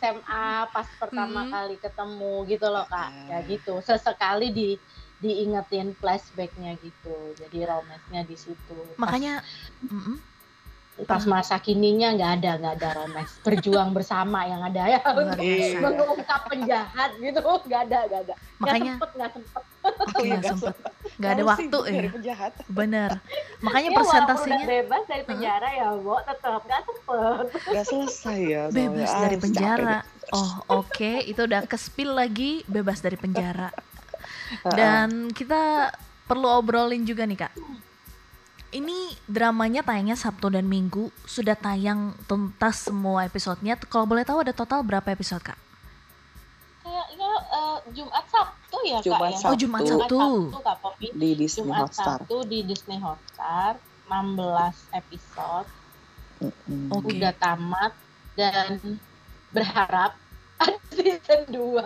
SMA 0.00 0.64
pas 0.72 0.88
pertama 0.96 1.44
hmm. 1.44 1.52
kali 1.52 1.76
ketemu 1.76 2.48
gitu 2.48 2.64
loh 2.72 2.88
kak. 2.88 3.12
Ya 3.28 3.44
gitu, 3.44 3.84
sesekali 3.84 4.56
di 4.56 4.80
diingetin 5.20 5.92
flashbacknya 6.00 6.80
gitu. 6.80 7.36
Jadi 7.36 7.60
romance-nya 7.68 8.24
di 8.24 8.40
situ. 8.40 8.96
Makanya. 8.96 9.44
Pas, 9.44 9.84
mm 9.92 10.00
-mm 10.00 10.16
pas 11.02 11.26
masa 11.26 11.58
kininya 11.58 12.14
nggak 12.14 12.32
ada 12.38 12.50
nggak 12.54 12.74
ada 12.78 12.88
romance 13.02 13.34
berjuang 13.42 13.90
bersama 13.90 14.46
yang 14.46 14.62
ada 14.62 14.94
ya. 14.94 15.00
Mengungkap 15.82 16.46
penjahat 16.46 17.18
gitu. 17.18 17.42
Nggak 17.42 17.80
ada 17.90 17.98
nggak 18.06 18.20
ada. 18.30 18.34
Makanya 18.62 18.92
nggak 19.02 19.30
sempet. 19.34 19.62
Nggak 20.22 20.42
sempet. 20.54 20.74
nggak 21.18 21.32
ada 21.34 21.42
waktu 21.46 21.78
ya. 21.90 22.10
penjahat. 22.10 22.52
bener 22.66 23.10
makanya 23.62 23.90
ya, 23.94 23.96
presentasinya 23.98 24.64
udah 24.66 24.70
bebas 24.70 25.02
dari 25.10 25.24
penjara 25.26 25.68
uh. 25.68 25.72
ya 25.74 25.88
bu. 25.98 26.14
Tetap 26.22 26.60
nggak 26.62 26.82
sempet. 26.86 27.44
Nggak 27.74 27.84
selesai 27.90 28.38
ya 28.38 28.62
bebas 28.70 29.10
ah, 29.10 29.20
dari 29.26 29.36
penjara. 29.42 29.98
oh 30.30 30.52
oke. 30.78 30.94
Okay. 30.94 31.16
itu 31.26 31.42
udah 31.42 31.66
kespil 31.66 32.14
lagi 32.14 32.62
bebas 32.70 33.02
dari 33.02 33.18
penjara. 33.18 33.74
Dan 34.62 35.34
kita 35.34 35.90
perlu 36.30 36.46
obrolin 36.46 37.02
juga 37.02 37.26
nih 37.26 37.38
kak 37.42 37.52
ini 38.74 39.14
dramanya 39.30 39.86
tayangnya 39.86 40.18
Sabtu 40.18 40.50
dan 40.50 40.66
Minggu, 40.66 41.14
sudah 41.22 41.54
tayang 41.54 42.10
tuntas 42.26 42.90
semua 42.90 43.22
episodenya. 43.22 43.78
Kalau 43.78 44.04
boleh 44.04 44.26
tahu 44.26 44.42
ada 44.42 44.50
total 44.50 44.82
berapa 44.82 45.06
episode 45.14 45.40
kak? 45.46 45.58
Kayaknya 46.82 47.30
uh, 47.54 47.78
Jumat 47.94 48.26
Sabtu 48.26 48.76
ya 48.82 48.98
Jumat 49.00 49.30
kak 49.30 49.38
Sabtu. 49.38 49.48
Oh 49.48 49.56
Jumat 49.56 49.82
Sabtu. 49.86 50.18
Jumat 50.18 50.34
Sabtu 50.50 50.58
kak 50.60 50.76
Popi. 50.82 51.06
Di 51.14 51.30
Disney 51.38 51.62
Jumat 51.70 51.78
Hotstar. 51.86 52.18
Sabtu 52.18 52.36
di 52.50 52.58
Disney 52.66 52.98
Hotstar, 52.98 53.72
16 54.10 54.98
episode. 54.98 55.68
Mm 56.42 56.50
-hmm. 56.50 56.86
okay. 56.90 57.14
Udah 57.14 57.32
tamat 57.38 57.92
dan 58.34 58.98
berharap 59.54 60.18
season 60.94 61.42
2 61.50 61.82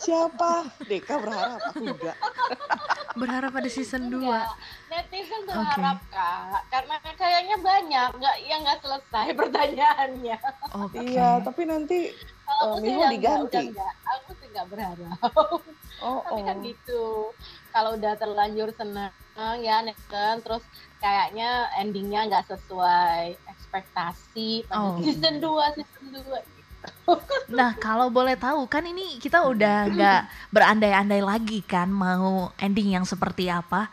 Siapa? 0.00 0.52
Deka 0.86 1.14
berharap, 1.20 1.60
aku 1.72 1.84
enggak. 1.84 2.16
berharap 3.20 3.52
ada 3.56 3.70
season 3.72 4.08
2. 4.12 4.22
Netizen 4.92 5.42
berharap 5.48 5.98
okay. 6.04 6.12
kak, 6.12 6.62
karena 6.68 6.94
kayaknya 7.16 7.56
banyak 7.60 8.08
nggak 8.16 8.36
yang 8.44 8.60
nggak 8.64 8.80
selesai 8.84 9.26
pertanyaannya. 9.36 10.38
Okay. 10.86 11.16
Iya, 11.16 11.28
tapi 11.42 11.62
nanti 11.64 12.12
kalau 12.44 12.76
uh, 12.76 12.80
Miho 12.80 13.02
diganti. 13.08 13.72
Enggak, 13.72 13.92
aku 14.04 14.30
sih 14.38 14.48
nggak 14.52 14.68
berharap. 14.68 15.18
Oh, 16.04 16.20
tapi 16.28 16.40
kan 16.44 16.44
oh. 16.44 16.44
kan 16.44 16.56
gitu. 16.60 17.04
Kalau 17.72 17.90
udah 17.96 18.12
terlanjur 18.20 18.68
senang 18.76 19.12
ya 19.60 19.80
netizen, 19.80 20.44
terus 20.44 20.64
kayaknya 21.00 21.72
endingnya 21.76 22.28
nggak 22.28 22.48
sesuai 22.52 23.36
ekspektasi 23.48 24.64
pada 24.68 24.92
oh. 24.92 25.00
season 25.00 25.40
2 25.40 25.76
season 25.76 26.04
2 26.20 26.55
Nah, 27.46 27.78
kalau 27.78 28.10
boleh 28.10 28.34
tahu 28.34 28.66
kan 28.66 28.82
ini 28.82 29.22
kita 29.22 29.46
udah 29.46 29.86
nggak 29.86 30.20
berandai-andai 30.50 31.22
lagi 31.22 31.62
kan 31.62 31.86
mau 31.86 32.50
ending 32.58 32.98
yang 32.98 33.06
seperti 33.06 33.46
apa. 33.46 33.86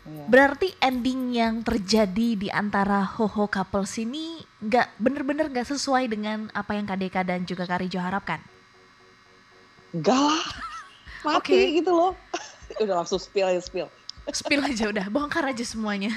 Iya. 0.00 0.24
Berarti 0.26 0.68
ending 0.80 1.36
yang 1.36 1.62
terjadi 1.62 2.28
di 2.34 2.48
antara 2.50 3.04
Hoho 3.04 3.46
couples 3.46 3.94
ini 4.00 4.42
nggak 4.58 4.98
bener-bener 4.98 5.46
nggak 5.52 5.70
sesuai 5.70 6.08
dengan 6.10 6.48
apa 6.56 6.74
yang 6.74 6.88
KDK 6.88 7.16
dan 7.22 7.40
juga 7.46 7.68
Karijo 7.68 8.00
harapkan? 8.02 8.40
Enggak 9.94 10.18
lah, 10.18 10.44
mati 11.26 11.54
okay. 11.54 11.64
gitu 11.78 11.92
loh. 11.94 12.12
udah 12.82 13.04
langsung 13.04 13.20
spill 13.20 13.50
ya 13.50 13.60
spill. 13.62 13.88
Spill 14.30 14.62
aja 14.62 14.84
udah, 14.90 15.06
bongkar 15.10 15.44
aja 15.50 15.64
semuanya. 15.66 16.14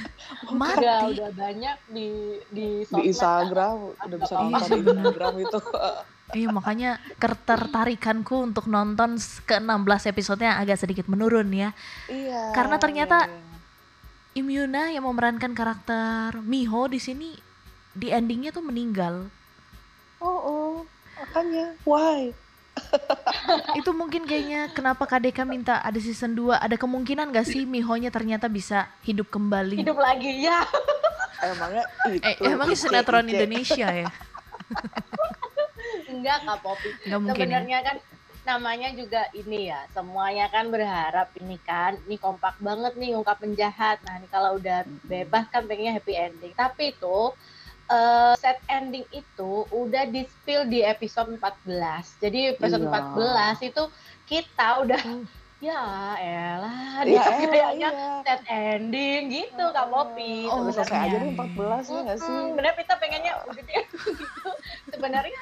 Mati. 0.53 0.81
Udah, 0.81 0.99
udah 1.09 1.31
banyak 1.33 1.77
di 1.89 2.07
di, 2.53 2.67
di 2.85 3.01
Instagram, 3.09 3.97
udah 3.97 4.17
bisa 4.21 4.33
nonton 4.37 4.69
di 4.69 4.79
Instagram 4.89 5.33
itu. 5.41 5.59
Iya 6.33 6.49
makanya 6.49 6.97
ketertarikanku 7.21 8.33
untuk 8.41 8.65
nonton 8.65 9.21
ke 9.45 9.61
16 9.61 10.09
episodenya 10.09 10.57
agak 10.57 10.81
sedikit 10.81 11.05
menurun 11.05 11.45
ya. 11.53 11.77
Iya. 12.09 12.49
Karena 12.57 12.81
ternyata 12.81 13.29
iya. 13.29 14.41
Imyuna 14.41 14.89
yang 14.89 15.05
memerankan 15.05 15.53
karakter 15.53 16.41
Miho 16.41 16.89
di 16.89 16.97
sini 16.97 17.37
di 17.93 18.09
endingnya 18.09 18.49
tuh 18.49 18.65
meninggal. 18.65 19.29
Oh, 20.17 20.39
oh 20.41 20.73
makanya 21.21 21.77
why? 21.85 22.33
Itu 23.79 23.91
mungkin 23.93 24.25
kayaknya 24.25 24.69
kenapa 24.73 25.05
KDK 25.05 25.45
minta 25.45 25.81
ada 25.81 25.97
season 25.97 26.33
2 26.33 26.57
ada 26.57 26.75
kemungkinan 26.77 27.29
gak 27.33 27.45
sih 27.45 27.65
Miho-nya 27.65 28.09
ternyata 28.09 28.49
bisa 28.49 28.89
hidup 29.05 29.29
kembali? 29.29 29.81
Hidup 29.81 29.97
lagi 29.97 30.45
ya 30.45 30.65
emangnya 31.43 31.83
itu 32.07 32.23
eh, 32.23 32.35
emangnya 32.39 32.77
sinetron 32.77 33.27
Indonesia 33.27 33.87
ya? 33.89 34.09
Enggak 36.07 36.37
kak 36.47 36.57
Popi. 36.63 36.89
Ya? 37.03 37.17
sebenarnya 37.19 37.79
kan 37.83 37.97
namanya 38.43 38.91
juga 38.91 39.31
ini 39.31 39.71
ya 39.71 39.87
semuanya 39.95 40.51
kan 40.51 40.67
berharap 40.67 41.31
ini 41.39 41.55
kan 41.63 41.95
ini 42.03 42.19
kompak 42.19 42.59
banget 42.59 42.91
nih 42.99 43.15
ngungkap 43.15 43.39
penjahat 43.39 44.03
nah 44.03 44.19
ini 44.19 44.27
kalau 44.27 44.59
udah 44.59 44.83
bebas 45.07 45.47
kan 45.47 45.63
pengennya 45.63 45.95
happy 45.99 46.13
ending. 46.15 46.53
Tapi 46.55 46.95
itu 46.95 47.31
uh, 47.89 48.33
set 48.39 48.59
ending 48.71 49.03
itu 49.11 49.67
udah 49.71 50.07
di 50.07 50.23
spill 50.27 50.67
di 50.69 50.85
episode 50.85 51.31
14 51.35 52.23
jadi 52.23 52.55
episode 52.55 52.85
iya. 52.87 53.55
14 53.59 53.69
itu 53.69 53.83
kita 54.29 54.67
udah 54.85 55.01
hmm. 55.03 55.25
ya 55.63 55.83
elah 56.19 57.03
dia 57.03 57.19
ya, 57.19 57.23
kayaknya 57.51 57.89
iya. 57.91 58.21
set 58.23 58.41
ending 58.47 59.21
gitu 59.31 59.65
Kak 59.73 59.87
Popi 59.91 60.47
oh 60.47 60.69
selesai 60.71 60.97
aja 61.09 61.17
nih 61.19 61.33
14 61.35 61.91
ya 61.91 61.99
nggak 62.07 62.19
sih 62.19 62.37
sebenarnya 62.51 62.75
kita 62.79 62.93
pengennya 62.99 63.33
udah 63.47 63.63
gitu 63.63 63.97
sebenarnya 64.91 65.39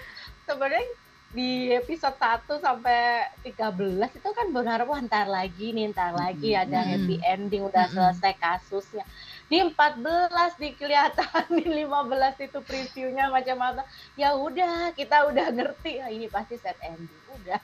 sebenarnya 0.50 0.88
di 1.32 1.72
episode 1.72 2.20
1 2.20 2.44
sampai 2.60 3.24
13 3.48 4.20
itu 4.20 4.30
kan 4.36 4.48
berharap 4.52 4.84
wah 4.92 5.00
ntar 5.00 5.32
lagi 5.32 5.72
nih 5.72 5.96
ntar 5.96 6.12
lagi 6.12 6.52
hmm. 6.52 6.62
ada 6.68 6.80
happy 6.84 7.16
ending 7.24 7.64
udah 7.64 7.88
hmm. 7.88 7.96
selesai 7.96 8.36
kasusnya 8.36 9.08
di 9.52 9.60
14 9.60 10.32
dikelihatan 10.56 11.44
di 11.60 11.68
15 11.84 12.48
itu 12.48 12.60
previewnya 12.64 13.28
macam 13.28 13.60
apa 13.60 13.84
ya 14.16 14.32
udah 14.32 14.96
kita 14.96 15.28
udah 15.28 15.52
ngerti 15.52 16.00
ya 16.00 16.08
ini 16.08 16.32
pasti 16.32 16.56
set 16.56 16.80
ending 16.80 17.12
udah 17.36 17.60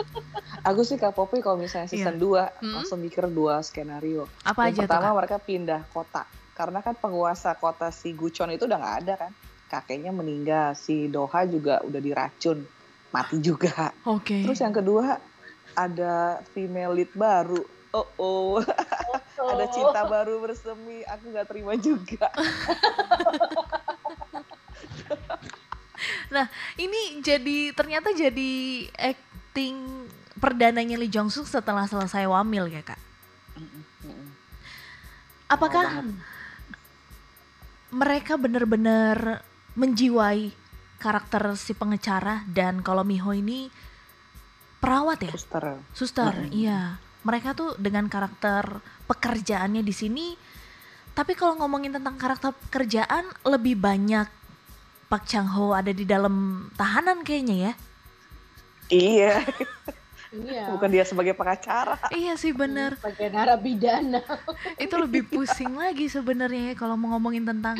aku 0.70 0.86
sih 0.86 0.94
Kak 0.94 1.18
Popi 1.18 1.42
kalau 1.42 1.58
misalnya 1.58 1.90
season 1.90 2.22
yeah. 2.22 2.54
2 2.62 2.62
hmm? 2.62 2.74
langsung 2.78 3.02
mikir 3.02 3.26
dua 3.26 3.58
skenario 3.66 4.30
apa 4.46 4.70
yang 4.70 4.78
aja 4.78 4.80
pertama 4.86 5.10
tuh, 5.10 5.16
mereka 5.18 5.36
pindah 5.42 5.82
kota 5.90 6.22
karena 6.54 6.78
kan 6.78 6.94
penguasa 6.94 7.58
kota 7.58 7.90
si 7.90 8.14
Gucon 8.14 8.54
itu 8.54 8.70
udah 8.70 8.78
nggak 8.78 8.96
ada 9.02 9.14
kan 9.26 9.32
kakeknya 9.66 10.14
meninggal, 10.14 10.78
si 10.78 11.10
Doha 11.10 11.44
juga 11.46 11.82
udah 11.82 12.00
diracun, 12.00 12.62
mati 13.10 13.36
juga. 13.42 13.90
Oke. 14.06 14.22
Okay. 14.22 14.40
Terus 14.46 14.58
yang 14.62 14.74
kedua 14.74 15.18
ada 15.76 16.40
female 16.54 17.02
lead 17.02 17.12
baru. 17.12 17.60
Oh 17.96 18.04
oh, 18.20 18.60
oh. 19.40 19.48
ada 19.48 19.64
cinta 19.72 20.04
baru 20.04 20.36
bersemi, 20.44 21.00
aku 21.08 21.32
nggak 21.32 21.48
terima 21.48 21.72
juga. 21.80 22.28
nah 26.34 26.52
ini 26.76 27.24
jadi 27.24 27.72
ternyata 27.72 28.12
jadi 28.12 28.84
acting 28.92 30.04
perdananya 30.36 31.00
Lee 31.00 31.08
Jong 31.08 31.32
Suk 31.32 31.48
setelah 31.48 31.88
selesai 31.88 32.28
wamil 32.28 32.68
ya 32.68 32.84
kak. 32.84 33.00
Apakah 35.48 36.04
mereka 37.96 38.36
benar-benar 38.36 39.40
menjiwai 39.72 40.52
karakter 41.00 41.56
si 41.56 41.72
pengecara 41.72 42.44
dan 42.52 42.84
kalau 42.84 43.08
Miho 43.08 43.32
ini 43.32 43.72
perawat 44.80 45.22
ya 45.24 45.32
suster 45.32 45.64
suster 45.92 46.34
mm 46.34 46.44
-hmm. 46.48 46.52
iya 46.52 46.80
mereka 47.26 47.58
tuh 47.58 47.74
dengan 47.74 48.06
karakter 48.06 48.78
pekerjaannya 49.10 49.82
di 49.82 49.90
sini 49.90 50.26
tapi 51.18 51.34
kalau 51.34 51.58
ngomongin 51.58 51.98
tentang 51.98 52.14
karakter 52.14 52.54
pekerjaan 52.70 53.26
lebih 53.42 53.74
banyak 53.74 54.30
Pak 55.10 55.22
Chang 55.26 55.50
Ho 55.58 55.74
ada 55.74 55.90
di 55.90 56.06
dalam 56.06 56.68
tahanan 56.78 57.26
kayaknya 57.26 57.56
ya 57.58 57.72
iya 58.94 59.34
Iya. 60.34 60.74
Bukan 60.74 60.90
dia 60.90 61.04
sebagai 61.06 61.32
pengacara. 61.32 61.96
Iya 62.10 62.34
sih 62.36 62.52
bener. 62.52 62.98
Sebagai 62.98 63.30
narapidana. 63.32 64.20
Itu 64.84 64.98
lebih 65.00 65.24
pusing 65.30 65.78
lagi 65.78 66.10
sebenarnya 66.10 66.72
ya 66.72 66.74
kalau 66.74 66.98
mau 66.98 67.16
ngomongin 67.16 67.46
tentang 67.46 67.78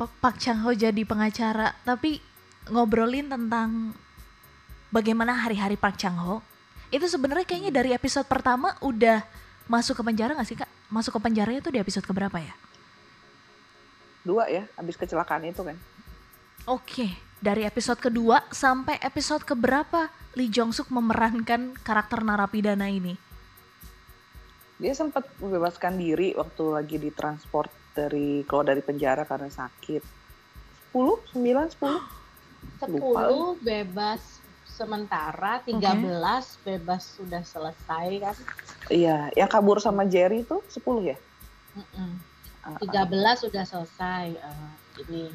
Pak 0.00 0.40
Chang 0.42 0.64
Ho 0.66 0.74
jadi 0.74 1.04
pengacara, 1.06 1.78
tapi 1.86 2.18
ngobrolin 2.66 3.30
tentang 3.30 3.94
bagaimana 4.90 5.36
hari-hari 5.36 5.78
Pak 5.78 5.94
Chang 5.94 6.18
Ho. 6.18 6.42
Itu 6.92 7.08
sebenarnya 7.08 7.48
kayaknya 7.48 7.72
dari 7.72 7.90
episode 7.96 8.28
pertama 8.28 8.76
udah 8.84 9.24
masuk 9.66 9.98
ke 9.98 10.02
penjara 10.04 10.36
gak 10.36 10.48
sih 10.48 10.58
kak? 10.60 10.68
Masuk 10.92 11.16
ke 11.16 11.20
penjara 11.24 11.56
itu 11.56 11.72
di 11.72 11.80
episode 11.80 12.04
keberapa 12.04 12.36
ya? 12.36 12.52
Dua 14.22 14.46
ya, 14.46 14.68
habis 14.76 15.00
kecelakaan 15.00 15.48
itu 15.48 15.64
kan. 15.64 15.74
Oke, 16.68 17.10
dari 17.40 17.64
episode 17.64 17.98
kedua 17.98 18.44
sampai 18.52 19.00
episode 19.00 19.42
keberapa 19.42 20.12
Lee 20.36 20.52
Jong 20.52 20.70
Suk 20.70 20.92
memerankan 20.92 21.74
karakter 21.80 22.22
narapidana 22.22 22.86
ini? 22.86 23.32
dia 24.82 24.98
sempat 24.98 25.30
membebaskan 25.38 25.94
diri 25.94 26.34
waktu 26.34 26.64
lagi 26.74 26.98
ditransport 26.98 27.70
dari 27.94 28.42
keluar 28.42 28.66
dari 28.66 28.82
penjara 28.82 29.22
karena 29.22 29.46
sakit 29.46 30.02
10 30.90 31.38
9 31.38 31.78
10 31.78 32.90
10 32.90 33.62
bebas 33.62 34.41
sementara 34.82 35.62
13 35.62 35.78
okay. 35.78 36.42
bebas 36.66 37.02
sudah 37.14 37.42
selesai 37.46 38.08
kan 38.18 38.36
iya 38.90 39.30
yang 39.38 39.46
kabur 39.46 39.78
sama 39.78 40.02
Jerry 40.10 40.42
itu 40.42 40.58
10 40.74 41.14
ya 41.14 41.16
mm 41.78 41.86
-mm. 41.94 42.10
13 42.82 42.82
uh, 42.82 43.34
sudah 43.38 43.64
selesai 43.66 44.26
uh, 44.42 44.70
ini 45.06 45.30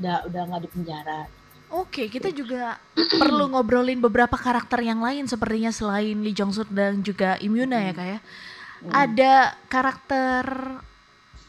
udah 0.00 0.24
udah 0.28 0.42
nggak 0.48 0.62
di 0.64 0.70
penjara 0.72 1.20
Oke, 1.66 2.06
kita 2.06 2.30
juga 2.30 2.78
perlu 2.94 3.50
ngobrolin 3.50 3.98
beberapa 3.98 4.38
karakter 4.38 4.86
yang 4.86 5.02
lain 5.02 5.26
sepertinya 5.26 5.74
selain 5.74 6.22
Lee 6.22 6.30
Jong 6.30 6.54
Suk 6.54 6.70
dan 6.70 7.02
juga 7.02 7.34
Imyuna 7.42 7.82
ya 7.82 7.92
kak 7.92 8.06
ya. 8.06 8.18
Hmm. 8.22 8.92
Ada 8.94 9.34
karakter 9.66 10.46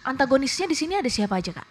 antagonisnya 0.02 0.66
di 0.66 0.74
sini 0.74 0.98
ada 0.98 1.06
siapa 1.06 1.38
aja 1.38 1.62
kak? 1.62 1.68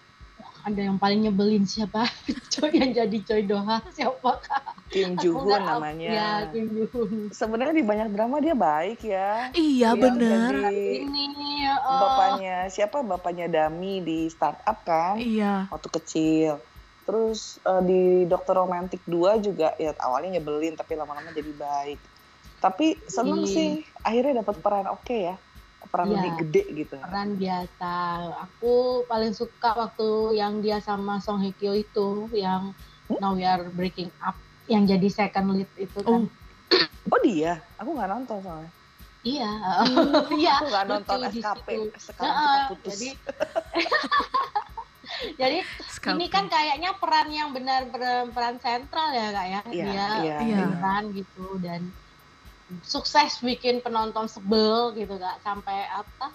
Ada 0.62 0.78
yang 0.78 0.94
paling 0.94 1.26
nyebelin 1.26 1.66
siapa? 1.66 2.06
Coy 2.54 2.70
yang 2.70 2.94
jadi 2.94 3.18
Coy 3.26 3.42
Doha 3.42 3.82
siapa 3.90 4.30
kak? 4.38 4.75
Kim 4.86 5.18
Joo 5.18 5.42
Hoon 5.42 5.62
namanya. 5.62 6.10
Ya, 6.10 6.30
Kim 6.50 6.70
Joo 6.70 6.86
Hoon. 6.94 7.34
Sebenarnya 7.34 7.74
di 7.74 7.86
banyak 7.86 8.08
drama 8.14 8.38
dia 8.38 8.54
baik 8.54 9.02
ya. 9.02 9.50
Iya 9.52 9.98
benar. 9.98 10.54
Ini 10.70 11.26
uh, 11.74 12.00
bapaknya 12.00 12.56
siapa? 12.70 13.02
Bapaknya 13.02 13.46
Dami 13.50 14.00
di 14.02 14.30
startup 14.30 14.82
kan? 14.86 15.18
Iya. 15.18 15.66
Waktu 15.70 15.88
kecil 15.90 16.62
Terus 17.06 17.62
uh, 17.62 17.80
di 17.80 18.26
Dokter 18.26 18.58
Romantik 18.58 19.00
2 19.06 19.38
juga 19.38 19.72
ya 19.78 19.94
awalnya 20.02 20.36
nyebelin 20.36 20.74
tapi 20.74 20.98
lama-lama 20.98 21.30
jadi 21.30 21.54
baik. 21.54 22.02
Tapi 22.58 22.98
seneng 23.06 23.46
hmm. 23.46 23.50
sih 23.54 23.70
akhirnya 24.02 24.42
dapat 24.42 24.58
peran 24.58 24.90
oke 24.90 25.06
okay 25.06 25.30
ya. 25.32 25.36
Peran 25.86 26.10
ya, 26.10 26.18
lebih 26.18 26.32
gede 26.42 26.62
gitu. 26.82 26.98
Peran 26.98 27.38
biasa. 27.38 27.92
Aku 28.50 29.06
paling 29.06 29.30
suka 29.38 29.78
waktu 29.78 30.34
yang 30.34 30.58
dia 30.58 30.82
sama 30.82 31.22
Song 31.22 31.38
Hye 31.38 31.54
Kyo 31.54 31.78
itu 31.78 32.26
yang 32.34 32.74
hmm? 33.06 33.22
Now 33.22 33.38
We 33.38 33.46
Are 33.46 33.70
Breaking 33.70 34.10
Up 34.18 34.34
yang 34.66 34.82
jadi 34.86 35.08
second 35.10 35.54
lead 35.54 35.70
itu 35.78 35.98
kan. 36.02 36.26
Oh, 36.26 37.14
oh 37.14 37.18
dia? 37.22 37.62
Aku 37.78 37.94
nggak 37.94 38.10
nonton 38.10 38.38
soalnya. 38.42 38.70
Iya, 39.26 39.50
hmm. 39.50 40.30
iya. 40.42 40.52
Aku 40.62 40.66
nggak 40.70 40.86
nonton 40.86 41.18
SKP. 41.34 41.68
Sekarang 41.98 42.34
nah, 42.34 42.46
kita 42.46 42.66
putus. 42.70 42.94
Jadi, 42.94 43.08
Jadi 45.40 45.58
Scalping. 45.86 46.18
ini 46.18 46.26
kan 46.28 46.44
kayaknya 46.50 46.90
peran 46.98 47.30
yang 47.30 47.54
benar 47.54 47.88
peran, 47.88 48.34
peran 48.34 48.58
sentral 48.60 49.14
ya 49.14 49.32
kak 49.32 49.46
ya. 49.46 49.60
Yeah, 49.70 49.72
dia 49.72 50.06
yeah, 50.22 50.40
yeah. 50.42 51.02
gitu 51.14 51.46
dan 51.62 51.88
sukses 52.82 53.38
bikin 53.40 53.80
penonton 53.80 54.26
sebel 54.26 54.92
gitu 54.98 55.16
kak 55.16 55.38
sampai 55.46 55.86
apa 55.88 56.34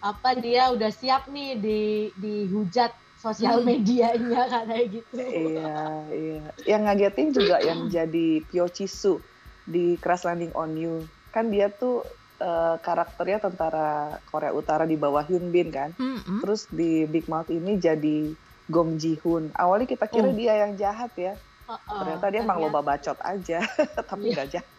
apa 0.00 0.30
dia 0.36 0.74
udah 0.74 0.90
siap 0.90 1.30
nih 1.30 1.54
di 1.60 1.82
dihujat 2.18 2.92
sosial 3.20 3.60
hmm. 3.60 3.68
medianya 3.68 4.42
kayak 4.68 4.86
gitu. 4.88 5.14
Iya, 5.20 5.76
iya. 6.08 6.42
Yang 6.64 6.82
ngagetin 6.88 7.28
juga 7.36 7.56
yang 7.60 7.80
jadi 7.94 8.28
Pyo 8.48 8.66
Chisu 8.72 9.20
di 9.68 10.00
Crash 10.00 10.24
Landing 10.24 10.56
on 10.56 10.72
You. 10.74 11.04
Kan 11.30 11.52
dia 11.52 11.68
tuh 11.68 12.02
uh, 12.40 12.80
karakternya 12.80 13.44
tentara 13.44 14.18
Korea 14.32 14.50
Utara 14.56 14.88
di 14.88 14.96
bawah 14.96 15.22
Hyun 15.22 15.52
Bin 15.52 15.68
kan. 15.68 15.92
Mm-hmm. 15.94 16.40
Terus 16.42 16.66
di 16.72 17.04
Big 17.04 17.28
Mouth 17.28 17.52
ini 17.52 17.76
jadi 17.76 18.32
Gong 18.72 18.96
Ji 18.96 19.20
Hoon. 19.20 19.52
Awalnya 19.52 19.86
kita 19.86 20.08
kira 20.08 20.32
mm. 20.32 20.36
dia 20.40 20.52
yang 20.66 20.72
jahat 20.80 21.12
ya. 21.14 21.36
Uh-uh, 21.70 22.02
ternyata 22.02 22.26
dia 22.34 22.40
emang 22.42 22.58
loba 22.58 22.82
bacot 22.82 23.14
aja, 23.22 23.62
tapi 24.10 24.34
iya. 24.34 24.42
gak 24.42 24.48
jahat. 24.58 24.70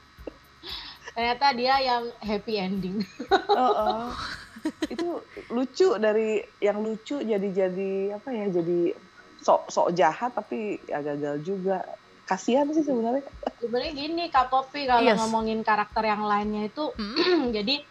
Ternyata 1.12 1.46
dia 1.56 1.76
yang 1.80 2.04
happy 2.20 2.54
ending. 2.60 2.98
uh-uh. 3.32 4.12
Itu 4.90 5.26
lucu 5.50 5.98
dari 5.98 6.42
yang 6.62 6.82
lucu 6.82 7.22
jadi 7.22 7.48
jadi 7.50 8.18
apa 8.18 8.30
ya 8.30 8.46
jadi 8.50 8.94
sok 9.42 9.74
sok 9.74 9.88
jahat 9.98 10.32
tapi 10.38 10.78
ya 10.86 11.02
gagal 11.02 11.42
juga 11.42 11.82
kasihan 12.30 12.70
sih 12.72 12.86
sebenarnya 12.86 13.26
sebenarnya 13.60 13.92
gini 13.92 14.24
kak 14.32 14.48
Popi 14.48 14.88
kalau 14.88 15.04
yes. 15.04 15.20
ngomongin 15.20 15.66
karakter 15.66 16.06
yang 16.06 16.24
lainnya 16.24 16.70
itu 16.70 16.94
hmm. 16.96 17.52
jadi 17.58 17.82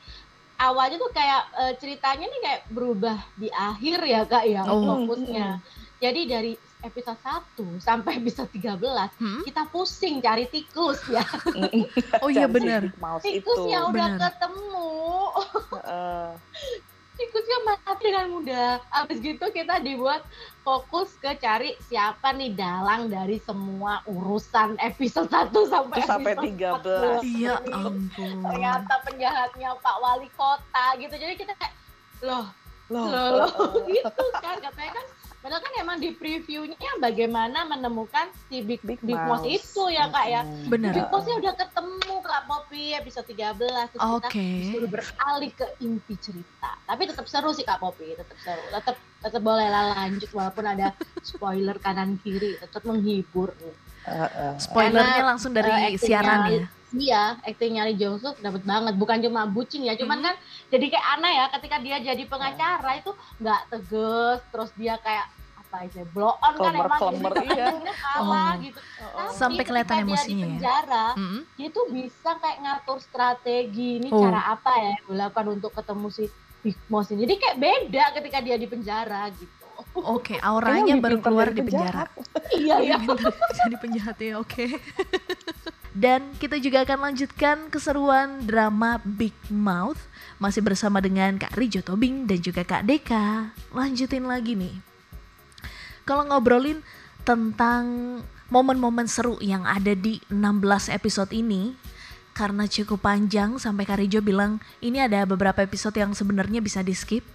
awalnya 0.63 0.97
tuh 0.97 1.13
kayak 1.13 1.43
uh, 1.59 1.73
ceritanya 1.77 2.25
nih 2.25 2.41
kayak 2.41 2.61
berubah 2.73 3.19
di 3.37 3.53
akhir 3.53 3.99
ya 4.07 4.23
kak 4.25 4.45
ya 4.49 4.63
oh. 4.65 5.05
fokusnya 5.05 5.61
jadi 6.01 6.21
dari 6.25 6.53
episode 6.83 7.21
1 7.23 7.81
sampai 7.81 8.21
episode 8.21 8.51
13 8.53 8.81
hmm? 8.81 9.43
kita 9.45 9.63
pusing 9.69 10.19
cari 10.25 10.49
tikus 10.49 11.01
ya 11.09 11.25
oh 12.25 12.29
iya 12.33 12.47
benar 12.49 12.89
tikusnya 13.23 13.89
udah 13.89 14.09
bener. 14.17 14.21
ketemu 14.21 14.93
uh 15.87 16.33
tikusnya 17.21 17.59
mati 17.69 18.01
dengan 18.01 18.27
mudah. 18.33 18.81
Abis 19.05 19.21
gitu 19.21 19.45
kita 19.53 19.85
dibuat 19.85 20.25
fokus 20.65 21.13
ke 21.21 21.37
cari 21.37 21.77
siapa 21.85 22.33
nih 22.33 22.57
dalang 22.57 23.13
dari 23.13 23.37
semua 23.45 24.01
urusan 24.09 24.81
episode 24.81 25.29
1 25.29 25.53
sampai 25.69 26.01
sampai 26.01 26.33
13. 26.33 27.21
Iya 27.21 27.61
ampun. 27.77 28.41
Ternyata 28.41 28.95
penjahatnya 29.05 29.77
Pak 29.77 29.97
Wali 30.01 30.29
Kota 30.33 30.87
gitu. 30.97 31.13
Jadi 31.13 31.35
kita 31.37 31.53
kayak 31.61 31.75
loh 32.25 32.49
loh, 32.91 33.07
loh, 33.07 33.47
loh 33.47 33.87
gitu 33.87 34.25
kan 34.43 34.59
katanya 34.59 34.93
kan 34.99 35.07
Padahal 35.41 35.65
kan 35.65 35.73
emang 35.81 35.97
di 35.97 36.13
previewnya 36.13 36.91
bagaimana 37.01 37.65
menemukan 37.65 38.29
si 38.53 38.61
Big 38.61 38.85
Big, 38.85 39.01
Big 39.01 39.17
Mouse. 39.17 39.49
itu 39.49 39.89
ya 39.89 40.13
kak 40.13 40.27
ya. 40.29 40.45
Benar. 40.69 40.93
Big 40.93 41.09
Mouse-nya 41.09 41.37
udah 41.41 41.55
ketemu 41.57 42.15
kak 42.21 42.43
Poppy 42.45 42.85
episode 42.93 43.25
13 43.25 43.57
terus 43.57 44.01
okay. 44.21 44.29
kita 44.29 44.29
disuruh 44.37 44.91
beralih 44.93 45.53
ke 45.57 45.67
inti 45.81 46.15
cerita. 46.21 46.77
Tapi 46.85 47.03
tetap 47.09 47.25
seru 47.25 47.57
sih 47.57 47.65
kak 47.65 47.81
Poppy, 47.81 48.13
tetap 48.13 48.37
seru. 48.45 48.65
Tetap 48.69 48.97
tetap 49.01 49.41
boleh 49.41 49.69
lah 49.73 49.97
lanjut 49.97 50.29
walaupun 50.29 50.65
ada 50.69 50.93
spoiler 51.25 51.81
kanan 51.81 52.21
kiri, 52.21 52.61
tetap 52.61 52.85
menghibur. 52.85 53.57
Uh, 54.05 54.29
uh. 54.29 54.53
Spoilernya 54.61 55.25
Karena, 55.25 55.31
langsung 55.33 55.57
dari 55.57 55.73
uh, 55.73 55.97
siaran 55.97 56.41
ya. 56.53 56.69
Iya, 56.91 57.39
aktingnya 57.47 57.87
Lee 57.87 57.99
Jong 57.99 58.19
Suk 58.19 58.37
dapat 58.43 58.67
banget. 58.67 58.95
Bukan 58.99 59.23
cuma 59.23 59.47
bucin 59.47 59.87
ya, 59.87 59.95
cuman 59.95 60.19
hmm. 60.19 60.27
kan 60.27 60.35
jadi 60.75 60.87
kayak 60.91 61.07
aneh 61.19 61.33
ya 61.39 61.47
ketika 61.59 61.77
dia 61.79 61.97
jadi 62.03 62.23
pengacara 62.27 62.91
itu 62.99 63.13
nggak 63.39 63.61
tegas, 63.71 64.39
terus 64.51 64.71
dia 64.75 64.95
kayak 64.99 65.27
apa 65.71 65.87
aja 65.87 66.03
blow 66.11 66.35
on 66.43 66.55
kan 66.59 66.75
emang 66.75 66.99
klemer, 66.99 67.33
iya. 67.47 67.67
kalah 67.95 68.59
oh. 68.59 68.63
gitu. 68.67 68.81
Oh. 69.15 69.31
Sampai 69.31 69.63
kelihatan 69.63 70.03
emosinya 70.03 70.27
dia 70.27 70.35
di 70.35 70.43
ya? 70.43 70.59
penjara, 70.59 71.07
ya. 71.15 71.19
Hmm. 71.23 71.41
dia 71.55 71.69
tuh 71.71 71.85
bisa 71.95 72.31
kayak 72.43 72.59
ngatur 72.59 72.99
strategi 72.99 74.03
ini 74.03 74.11
oh. 74.11 74.19
cara 74.19 74.51
apa 74.51 74.73
ya 74.83 74.95
dilakukan 75.07 75.47
untuk 75.47 75.71
ketemu 75.71 76.07
si 76.11 76.25
Big 76.67 76.77
Boss 76.91 77.15
ini. 77.15 77.23
Jadi 77.23 77.35
kayak 77.39 77.57
beda 77.63 78.05
ketika 78.19 78.39
dia 78.43 78.57
di 78.59 78.67
penjara 78.67 79.31
gitu. 79.31 79.67
Oke, 79.95 80.35
okay, 80.35 80.39
auranya 80.43 80.99
baru 80.99 81.23
keluar 81.23 81.55
di 81.55 81.63
penjara. 81.63 82.11
iya, 82.59 82.83
iya. 82.83 82.99
Jadi 83.63 83.77
penjahat 83.79 84.19
ya, 84.19 84.43
oke. 84.43 84.51
Okay. 84.51 84.75
Dan 85.91 86.39
kita 86.39 86.63
juga 86.63 86.87
akan 86.87 87.11
lanjutkan 87.11 87.67
keseruan 87.67 88.47
drama 88.47 89.03
Big 89.03 89.35
Mouth 89.51 89.99
masih 90.39 90.63
bersama 90.63 91.03
dengan 91.03 91.35
Kak 91.35 91.59
Rijo 91.59 91.83
Tobing 91.83 92.31
dan 92.31 92.39
juga 92.39 92.63
Kak 92.63 92.87
Deka. 92.87 93.51
Lanjutin 93.75 94.25
lagi 94.31 94.55
nih. 94.55 94.79
Kalau 96.07 96.31
ngobrolin 96.31 96.79
tentang 97.27 97.85
momen-momen 98.51 99.11
seru 99.11 99.39
yang 99.43 99.67
ada 99.67 99.95
di 99.95 100.23
16 100.31 100.95
episode 100.95 101.35
ini, 101.35 101.75
karena 102.35 102.71
cukup 102.71 103.03
panjang 103.03 103.59
sampai 103.59 103.83
Kak 103.83 103.99
Rijo 103.99 104.23
bilang 104.23 104.63
ini 104.79 105.03
ada 105.03 105.27
beberapa 105.27 105.61
episode 105.61 105.99
yang 105.99 106.15
sebenarnya 106.15 106.63
bisa 106.63 106.81
di 106.87 106.95
skip. 106.95 107.27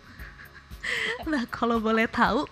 nah 1.32 1.44
kalau 1.52 1.84
boleh 1.84 2.08
tahu 2.08 2.48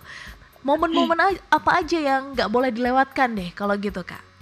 momen-momen 0.64 1.40
apa 1.48 1.70
aja 1.80 1.96
yang 1.96 2.36
nggak 2.36 2.50
boleh 2.52 2.70
dilewatkan 2.70 3.32
deh 3.36 3.50
kalau 3.56 3.72
gitu 3.80 4.04
Kak? 4.04 4.33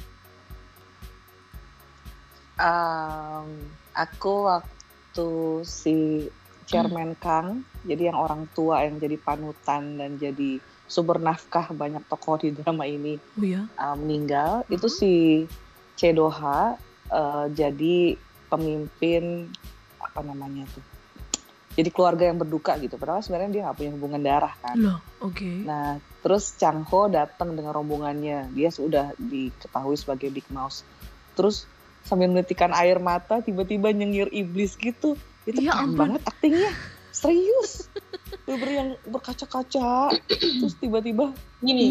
Um, 2.63 3.47
aku 3.93 4.47
waktu 4.47 5.29
si 5.67 6.31
chairman 6.71 7.19
hmm. 7.19 7.21
Kang, 7.21 7.67
jadi 7.83 8.15
yang 8.15 8.19
orang 8.23 8.47
tua 8.55 8.87
yang 8.87 9.03
jadi 9.03 9.19
panutan 9.19 9.99
dan 9.99 10.17
jadi 10.17 10.63
sumber 10.87 11.19
nafkah 11.19 11.75
banyak 11.75 12.05
tokoh 12.07 12.39
di 12.39 12.55
drama 12.55 12.87
ini 12.87 13.19
oh, 13.19 13.43
iya? 13.43 13.67
uh, 13.77 13.99
meninggal, 13.99 14.63
hmm. 14.65 14.77
itu 14.79 14.87
si 14.87 15.13
Cedoha 15.99 16.79
uh, 17.11 17.47
jadi 17.51 18.17
pemimpin 18.49 19.49
apa 20.01 20.21
namanya 20.21 20.69
tuh 20.73 20.85
jadi 21.73 21.89
keluarga 21.89 22.29
yang 22.29 22.37
berduka 22.37 22.77
gitu 22.77 23.01
padahal 23.01 23.25
sebenarnya 23.25 23.51
dia 23.51 23.63
nggak 23.65 23.77
punya 23.81 23.93
hubungan 23.97 24.21
darah 24.21 24.55
kan 24.61 24.77
loh 24.77 25.01
oke 25.25 25.33
okay. 25.33 25.65
nah 25.65 25.97
terus 26.21 26.53
Chang 26.61 26.85
Ho 26.85 27.09
datang 27.09 27.57
dengan 27.57 27.73
rombongannya 27.73 28.53
dia 28.53 28.69
sudah 28.69 29.17
diketahui 29.17 29.97
sebagai 29.97 30.29
Big 30.29 30.45
Mouse 30.53 30.85
terus 31.33 31.65
sambil 32.03 32.31
menitikan 32.31 32.75
air 32.75 32.99
mata 32.99 33.41
tiba-tiba 33.41 33.91
nyengir 33.95 34.29
iblis 34.31 34.75
gitu 34.79 35.15
itu 35.47 35.61
ya, 35.63 35.75
keren 35.75 35.95
banget 35.99 36.23
aktingnya 36.27 36.71
serius 37.13 37.91
bener 38.49 38.69
yang 38.69 38.89
berkaca-kaca 39.07 40.15
terus 40.27 40.75
tiba-tiba 40.81 41.35
gini 41.61 41.89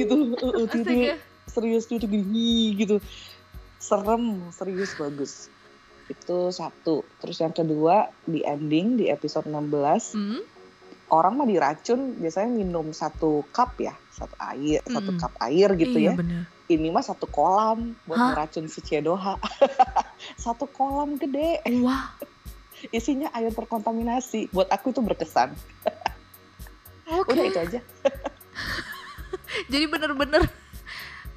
gitu 0.00 0.34
tiba 0.72 1.18
serius 1.50 1.86
tuh 1.86 2.00
gini 2.02 2.74
gitu 2.74 2.98
serem 3.78 4.48
serius 4.50 4.96
bagus 4.96 5.52
Itu 6.04 6.52
satu. 6.52 7.00
Terus 7.16 7.40
yang 7.40 7.56
kedua 7.56 8.12
di 8.28 8.44
ending 8.44 9.00
di 9.00 9.08
episode 9.08 9.48
16 9.48 10.12
hmm? 10.20 10.40
orang 11.08 11.32
mah 11.40 11.48
diracun 11.48 12.20
biasanya 12.20 12.52
minum 12.52 12.92
satu 12.92 13.40
cup 13.48 13.72
ya, 13.80 13.96
satu 14.12 14.36
air, 14.52 14.84
hmm. 14.84 14.92
satu 14.92 15.10
cup 15.16 15.32
air 15.40 15.72
gitu 15.80 15.96
iya, 15.96 16.12
ya. 16.12 16.20
Bener. 16.20 16.44
Ini 16.64 16.88
mah 16.88 17.04
satu 17.04 17.28
kolam 17.28 17.92
buat 18.08 18.16
Hah? 18.16 18.32
meracun 18.32 18.64
si 18.72 18.80
Cedoha. 18.80 19.36
satu 20.44 20.64
kolam 20.64 21.20
gede. 21.20 21.60
Wah. 21.84 22.16
Isinya 22.88 23.28
air 23.36 23.52
terkontaminasi. 23.52 24.48
Buat 24.48 24.72
aku 24.72 24.92
itu 24.92 25.00
berkesan. 25.04 25.52
Okay. 27.04 27.36
Udah 27.36 27.44
itu 27.44 27.60
aja. 27.60 27.80
Jadi 29.72 29.84
bener-bener 29.92 30.48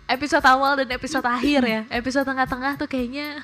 episode 0.07 0.47
awal 0.47 0.79
dan 0.79 0.87
episode 0.95 1.27
akhir 1.27 1.61
ya. 1.67 1.81
Episode 1.91 2.23
tengah-tengah 2.23 2.79
tuh 2.79 2.87
kayaknya 2.87 3.43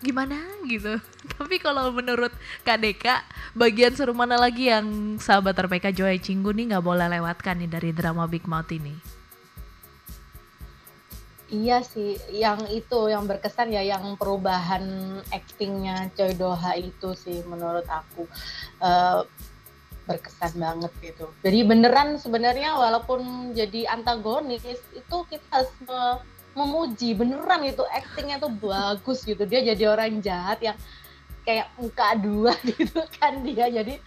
gimana 0.00 0.38
gitu. 0.64 0.96
Tapi 1.36 1.60
kalau 1.60 1.92
menurut 1.92 2.32
Kak 2.64 2.80
Deka, 2.80 3.20
bagian 3.52 3.92
seru 3.92 4.16
mana 4.16 4.40
lagi 4.40 4.72
yang 4.72 5.20
sahabat 5.20 5.60
RPK 5.60 5.92
Joy 5.92 6.24
Cinggu 6.24 6.56
nih 6.56 6.72
nggak 6.72 6.84
boleh 6.86 7.04
lewatkan 7.20 7.60
nih 7.60 7.68
dari 7.68 7.90
drama 7.92 8.24
Big 8.24 8.48
Mouth 8.48 8.72
ini? 8.72 9.17
Iya 11.48 11.80
sih, 11.80 12.20
yang 12.28 12.68
itu 12.68 13.08
yang 13.08 13.24
berkesan 13.24 13.72
ya, 13.72 13.80
yang 13.80 14.20
perubahan 14.20 14.84
aktingnya 15.32 16.12
Choi 16.12 16.36
Doha 16.36 16.76
itu 16.76 17.16
sih 17.16 17.40
menurut 17.48 17.88
aku. 17.88 18.28
Uh, 18.84 19.24
berkesan 20.08 20.56
banget 20.56 20.92
gitu. 21.04 21.28
Jadi 21.44 21.68
beneran 21.68 22.16
sebenarnya 22.16 22.80
walaupun 22.80 23.52
jadi 23.52 23.92
antagonis 23.92 24.64
itu 24.96 25.16
kita 25.28 25.44
harus 25.52 25.72
me 25.84 26.24
memuji 26.56 27.14
beneran 27.14 27.62
itu 27.68 27.84
aktingnya 27.92 28.40
tuh 28.40 28.50
bagus 28.50 29.22
gitu. 29.22 29.44
Dia 29.44 29.60
jadi 29.62 29.84
orang 29.92 30.24
jahat 30.24 30.58
yang 30.64 30.80
kayak 31.44 31.68
muka 31.76 32.16
dua 32.16 32.56
gitu 32.72 33.04
kan 33.20 33.44
dia 33.44 33.68
jadi 33.68 34.00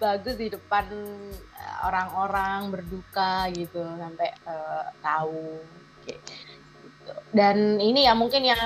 bagus 0.00 0.34
di 0.34 0.50
depan 0.50 0.90
eh, 1.38 1.76
orang-orang 1.86 2.72
berduka 2.72 3.46
gitu 3.54 3.78
sampai 3.78 4.32
uh, 4.48 4.90
tahu 5.04 5.60
gitu. 6.08 6.32
Dan 7.34 7.82
ini 7.82 8.06
ya 8.06 8.14
mungkin 8.14 8.46
yang 8.46 8.62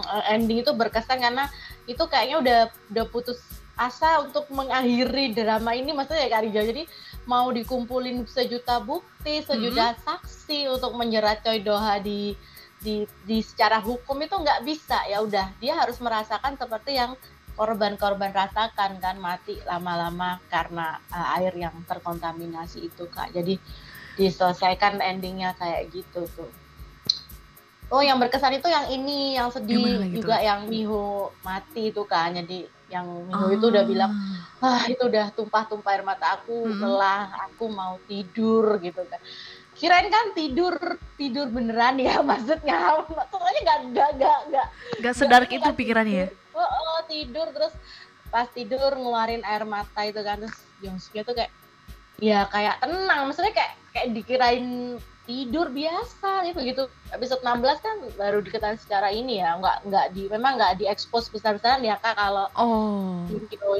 eh, 0.00 0.24
ending 0.32 0.64
itu 0.64 0.72
berkesan 0.72 1.20
karena 1.20 1.52
itu 1.84 2.00
kayaknya 2.08 2.36
udah 2.40 2.58
udah 2.90 3.06
putus 3.12 3.38
asa 3.76 4.24
untuk 4.24 4.48
mengakhiri 4.48 5.36
drama 5.36 5.76
ini 5.76 5.92
maksudnya 5.92 6.24
ya 6.24 6.32
Kak 6.32 6.42
Rijal 6.48 6.64
jadi 6.72 6.82
mau 7.28 7.52
dikumpulin 7.52 8.24
sejuta 8.24 8.80
bukti 8.80 9.44
sejuta 9.44 9.92
mm 9.92 9.94
-hmm. 9.94 10.04
saksi 10.08 10.58
untuk 10.72 10.96
menjerat 10.96 11.44
Choi 11.44 11.60
Doha 11.60 12.00
di 12.00 12.32
di 12.80 13.04
di 13.28 13.44
secara 13.44 13.80
hukum 13.84 14.16
itu 14.24 14.32
nggak 14.32 14.64
bisa. 14.64 15.04
Ya 15.08 15.20
udah 15.20 15.52
dia 15.60 15.76
harus 15.76 16.00
merasakan 16.00 16.56
seperti 16.56 16.96
yang 16.96 17.18
korban-korban 17.56 18.32
rasakan 18.36 19.00
kan 19.00 19.16
mati 19.16 19.56
lama-lama 19.64 20.40
karena 20.52 21.00
uh, 21.08 21.36
air 21.40 21.56
yang 21.56 21.76
terkontaminasi 21.88 22.88
itu 22.88 23.08
kak. 23.08 23.32
Jadi 23.32 23.56
diselesaikan 24.16 25.00
endingnya 25.04 25.52
kayak 25.60 25.92
gitu 25.92 26.24
tuh 26.32 26.48
oh 27.90 28.02
yang 28.02 28.18
berkesan 28.18 28.58
itu 28.58 28.66
yang 28.66 28.86
ini 28.90 29.38
yang 29.38 29.48
sedih 29.50 30.10
juga 30.10 30.42
yang 30.42 30.66
Miho 30.66 31.30
mati 31.46 31.94
itu 31.94 32.02
kan 32.06 32.34
jadi 32.34 32.66
yang 32.86 33.06
Minggu 33.06 33.46
oh. 33.46 33.50
itu 33.50 33.66
udah 33.66 33.82
bilang 33.82 34.12
ah 34.62 34.86
itu 34.86 35.02
udah 35.10 35.34
tumpah-tumpah 35.34 35.90
air 35.90 36.06
mata 36.06 36.38
aku 36.38 36.70
hmm. 36.70 36.78
lelah 36.82 37.34
aku 37.50 37.66
mau 37.66 37.98
tidur 38.06 38.78
gitu 38.78 39.02
kan 39.10 39.18
kirain 39.76 40.08
kan 40.08 40.32
tidur 40.32 40.74
tidur 41.20 41.52
beneran 41.52 42.00
ya 42.00 42.22
maksudnya. 42.30 43.04
Soalnya 43.28 43.60
nggak 43.62 43.78
nggak 43.92 44.10
nggak 44.16 44.38
nggak. 44.50 44.66
Nggak 45.04 45.14
sedar 45.14 45.42
itu 45.46 45.68
pikirannya 45.76 46.16
ya? 46.26 46.28
oh, 46.56 46.64
oh 46.64 47.00
tidur 47.04 47.52
terus 47.52 47.76
pas 48.32 48.48
tidur 48.48 48.80
ngeluarin 48.96 49.44
air 49.44 49.68
mata 49.68 50.00
itu 50.08 50.18
kan 50.24 50.40
terus 50.40 50.56
Jongsuke 50.80 51.20
tuh 51.22 51.36
kayak 51.36 51.52
ya 52.16 52.48
kayak 52.48 52.80
tenang. 52.80 53.28
Maksudnya 53.28 53.52
kayak 53.52 53.72
kayak 53.92 54.08
dikirain 54.16 54.66
tidur 55.26 55.68
biasa 55.74 56.46
gitu 56.46 56.60
gitu 56.62 56.82
episode 57.10 57.42
16 57.42 57.82
kan 57.82 57.96
baru 58.14 58.38
diketahui 58.40 58.78
secara 58.78 59.10
ini 59.10 59.42
ya 59.42 59.58
nggak 59.58 59.90
nggak 59.90 60.06
di 60.14 60.22
memang 60.30 60.54
nggak 60.54 60.78
diekspos 60.78 61.28
besar-besaran 61.34 61.82
ya 61.82 61.98
kak 61.98 62.14
kalau 62.14 62.46
oh. 62.54 63.26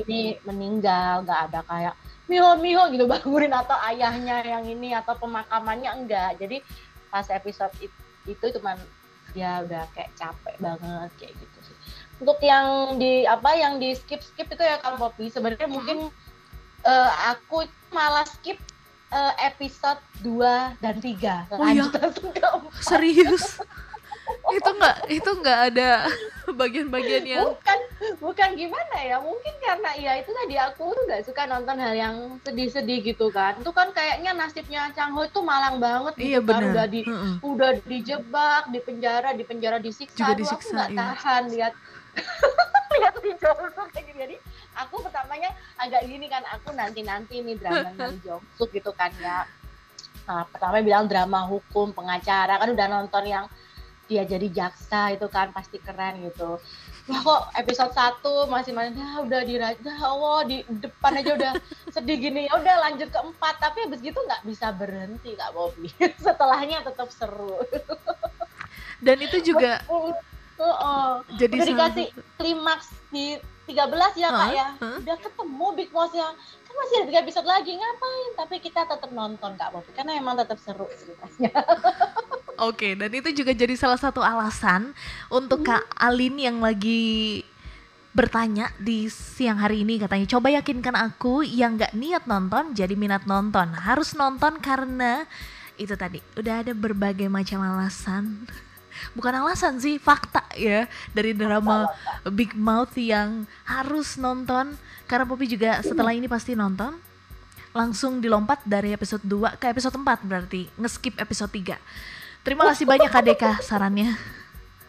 ini 0.03 0.37
meninggal 0.43 1.23
nggak 1.23 1.41
ada 1.51 1.61
kayak 1.71 1.95
miho 2.27 2.59
miho 2.59 2.91
gitu 2.91 3.07
bangunin 3.13 3.55
atau 3.55 3.79
ayahnya 3.87 4.43
yang 4.43 4.67
ini 4.67 4.93
atau 4.93 5.15
pemakamannya 5.15 5.91
enggak 5.95 6.35
jadi 6.43 6.59
pas 7.11 7.27
episode 7.31 7.73
itu, 7.79 7.99
itu 8.27 8.47
cuman 8.59 8.77
dia 9.33 9.63
udah 9.63 9.85
kayak 9.95 10.11
capek 10.17 10.57
banget 10.59 11.11
kayak 11.21 11.35
gitu 11.37 11.59
sih. 11.65 11.77
Untuk 12.25 12.41
yang 12.41 12.97
di 12.97 13.29
apa 13.29 13.53
yang 13.53 13.77
di 13.77 13.93
skip 13.93 14.25
skip 14.25 14.49
itu 14.49 14.65
ya 14.65 14.81
kalau 14.81 14.97
Poppy 14.97 15.29
sebenarnya 15.29 15.69
mungkin 15.69 16.09
uh, 16.85 17.11
aku 17.37 17.69
malah 17.93 18.25
skip 18.25 18.57
uh, 19.13 19.35
episode 19.43 20.01
2 20.23 20.83
dan 20.83 20.97
3 20.99 21.53
oh, 21.55 21.69
iya? 21.69 21.85
Serius? 22.83 23.61
itu 24.27 24.71
nggak 24.79 24.97
itu 25.11 25.31
nggak 25.43 25.59
ada 25.73 25.91
bagian-bagian 26.59 27.25
yang 27.27 27.47
bukan 27.51 27.79
bukan 28.23 28.51
gimana 28.55 28.97
ya 29.03 29.17
mungkin 29.19 29.55
karena 29.59 29.91
ya 29.99 30.13
itu 30.23 30.31
tadi 30.31 30.55
aku 30.59 30.95
tuh 30.95 31.05
nggak 31.07 31.23
suka 31.27 31.43
nonton 31.51 31.77
hal 31.79 31.95
yang 31.95 32.15
sedih-sedih 32.43 33.03
gitu 33.03 33.31
kan 33.31 33.59
itu 33.59 33.71
kan 33.75 33.91
kayaknya 33.91 34.35
nasibnya 34.35 34.91
Chang 34.95 35.15
Ho 35.15 35.27
itu 35.27 35.41
malang 35.43 35.83
banget 35.83 36.15
gitu 36.19 36.27
iya, 36.27 36.41
kan 36.43 36.63
udah 36.63 36.87
di 36.87 37.01
-uh. 37.03 37.39
udah 37.43 37.71
dijebak 37.87 38.63
di 38.71 38.81
penjara 38.83 39.31
di 39.35 39.45
penjara 39.47 39.79
disiksa 39.83 40.19
Juga 40.31 40.35
disiksa, 40.39 40.71
aku 40.71 40.75
nggak 40.75 40.91
iya. 40.91 40.99
tahan 40.99 41.43
lihat 41.51 41.75
lihat 42.97 43.15
di 43.19 43.33
kayak 43.35 44.05
gitu 44.07 44.15
jadi 44.15 44.37
aku 44.77 45.01
pertamanya 45.01 45.51
agak 45.81 46.05
gini 46.05 46.29
kan 46.29 46.45
aku 46.53 46.77
nanti 46.77 47.01
nanti 47.01 47.41
nih 47.41 47.57
drama 47.57 47.91
Lee 47.99 48.21
Jong 48.21 48.43
gitu 48.71 48.93
kan 48.93 49.11
ya. 49.17 49.49
Nah, 50.27 50.43
pertama 50.51 50.83
bilang 50.83 51.07
drama 51.07 51.47
hukum 51.47 51.95
pengacara 51.95 52.59
kan 52.59 52.69
udah 52.69 52.87
nonton 52.91 53.25
yang 53.25 53.47
dia 54.07 54.23
jadi 54.23 54.47
jaksa 54.51 55.19
itu 55.19 55.27
kan 55.27 55.51
pasti 55.51 55.83
keren 55.83 56.23
gitu. 56.31 56.63
Wah 57.07 57.21
kok 57.23 57.43
episode 57.59 57.95
1 57.95 58.51
masih 58.51 58.73
masih 58.75 58.99
nah, 58.99 59.23
udah 59.23 59.41
di 59.47 59.55
Allah 60.03 60.39
di 60.47 60.63
depan 60.83 61.23
aja 61.23 61.31
udah 61.39 61.53
sedih 61.91 62.19
gini. 62.19 62.51
Ya 62.51 62.55
udah 62.59 62.75
lanjut 62.87 63.11
ke 63.11 63.19
empat. 63.19 63.55
Tapi 63.63 63.87
habis 63.87 64.03
gitu 64.03 64.19
nggak 64.19 64.43
bisa 64.47 64.75
berhenti 64.75 65.35
kak 65.35 65.51
Bobby. 65.55 65.91
Setelahnya 66.23 66.87
tetap 66.87 67.11
seru. 67.15 67.63
Dan 69.03 69.23
itu 69.23 69.43
juga 69.43 69.83
oh, 69.87 70.15
oh, 70.59 70.67
oh. 70.67 71.13
jadi 71.37 71.63
udah 71.63 71.67
dikasih 71.69 72.07
klimaks 72.41 72.89
di 73.13 73.39
13 73.67 74.23
ya 74.23 74.29
kak 74.31 74.49
ya. 74.55 74.69
Huh? 74.79 74.99
udah 75.03 75.19
ketemu 75.19 75.67
Big 75.75 75.91
Boss 75.91 76.15
yang 76.15 76.33
kan 76.39 76.75
masih 76.79 76.95
ada 77.03 77.07
tiga 77.11 77.21
episode 77.27 77.47
lagi 77.47 77.75
ngapain? 77.75 78.31
Tapi 78.39 78.57
kita 78.63 78.87
tetap 78.87 79.11
nonton 79.11 79.59
kak 79.59 79.75
Bobi 79.75 79.91
karena 79.91 80.15
emang 80.15 80.39
tetap 80.39 80.59
seru 80.63 80.87
ceritanya. 80.95 81.51
Oke, 82.57 82.73
okay, 82.73 82.93
dan 82.97 83.13
itu 83.13 83.29
juga 83.37 83.53
jadi 83.53 83.77
salah 83.77 84.01
satu 84.01 84.25
alasan 84.25 84.97
untuk 85.29 85.61
Kak 85.61 85.93
hmm. 85.93 86.07
Alin 86.09 86.35
yang 86.41 86.59
lagi 86.65 87.45
bertanya 88.17 88.73
di 88.81 89.13
siang 89.13 89.61
hari 89.61 89.85
ini 89.85 90.01
katanya 90.01 90.25
coba 90.25 90.49
yakinkan 90.49 90.97
aku 90.97 91.45
yang 91.45 91.77
nggak 91.77 91.93
niat 91.93 92.25
nonton 92.25 92.73
jadi 92.73 92.97
minat 92.97 93.29
nonton. 93.29 93.77
Harus 93.77 94.17
nonton 94.17 94.57
karena 94.65 95.29
itu 95.77 95.93
tadi. 96.01 96.25
Udah 96.41 96.65
ada 96.65 96.73
berbagai 96.73 97.29
macam 97.29 97.61
alasan 97.61 98.49
bukan 99.15 99.45
alasan 99.45 99.81
sih 99.81 99.97
fakta 100.01 100.45
ya 100.57 100.87
dari 101.13 101.33
drama 101.33 101.91
Big 102.33 102.53
Mouth 102.57 102.95
yang 102.97 103.45
harus 103.65 104.17
nonton. 104.21 104.77
Karena 105.07 105.23
Poppy 105.23 105.47
juga 105.47 105.79
setelah 105.83 106.13
ini 106.13 106.27
pasti 106.27 106.59
nonton. 106.59 106.99
Langsung 107.77 108.25
dilompat 108.25 108.65
dari 108.65 108.97
episode 108.97 109.21
2 109.23 109.61
ke 109.61 109.69
episode 109.69 109.95
4 110.01 110.25
berarti 110.25 110.65
ngeskip 110.81 111.21
episode 111.21 111.53
3 111.53 111.77
terima 112.47 112.63
kasih 112.71 112.87
banyak 112.87 113.11
Deka 113.11 113.59
sarannya. 113.59 114.15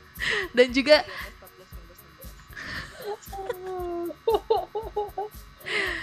Dan 0.56 0.70
juga 0.70 1.02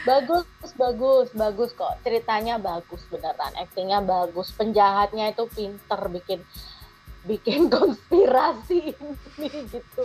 bagus 0.02 0.44
bagus 0.74 1.26
bagus 1.30 1.70
kok. 1.78 1.94
Ceritanya 2.02 2.58
bagus 2.58 3.06
beneran 3.06 3.54
aktingnya 3.54 4.02
bagus 4.02 4.50
penjahatnya 4.50 5.30
itu 5.30 5.46
pinter 5.54 6.00
bikin 6.10 6.42
bikin 7.24 7.68
konspirasi 7.74 8.92
ini 8.92 9.48
gitu. 9.72 10.02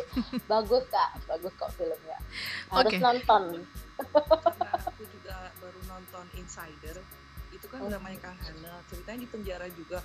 Bagus 0.48 0.84
kak, 0.88 1.20
bagus 1.28 1.54
kok 1.60 1.72
filmnya. 1.76 2.18
Harus 2.72 2.96
okay. 2.96 3.04
nonton. 3.04 3.44
Nah, 4.00 4.74
aku 4.88 5.04
juga 5.12 5.52
baru 5.60 5.80
nonton 5.88 6.26
Insider. 6.40 6.98
Itu 7.52 7.68
kan 7.68 7.84
oh. 7.86 7.92
namanya 7.92 8.32
Kang 8.32 8.40
Hana. 8.40 8.80
Ceritanya 8.88 9.20
di 9.20 9.30
penjara 9.30 9.68
juga. 9.76 10.00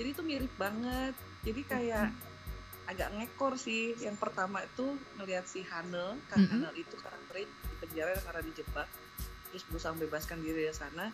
Jadi 0.00 0.08
itu 0.16 0.22
mirip 0.24 0.52
banget. 0.56 1.14
Jadi 1.44 1.60
kayak 1.68 2.08
mm-hmm. 2.08 2.90
agak 2.90 3.08
ngekor 3.20 3.54
sih. 3.60 3.92
Yang 4.00 4.16
pertama 4.16 4.64
itu 4.64 4.96
ngelihat 5.20 5.44
si 5.44 5.60
Hana, 5.68 6.16
Kang 6.32 6.40
mm 6.40 6.48
-hmm. 6.48 6.60
Hana 6.64 6.70
itu 6.72 6.94
karakternya 6.96 7.46
di 7.46 7.76
penjara 7.84 8.16
karena 8.24 8.42
dijebak. 8.48 8.88
Terus 9.52 9.64
berusaha 9.68 9.92
membebaskan 9.92 10.40
diri 10.40 10.64
dari 10.64 10.76
sana. 10.76 11.12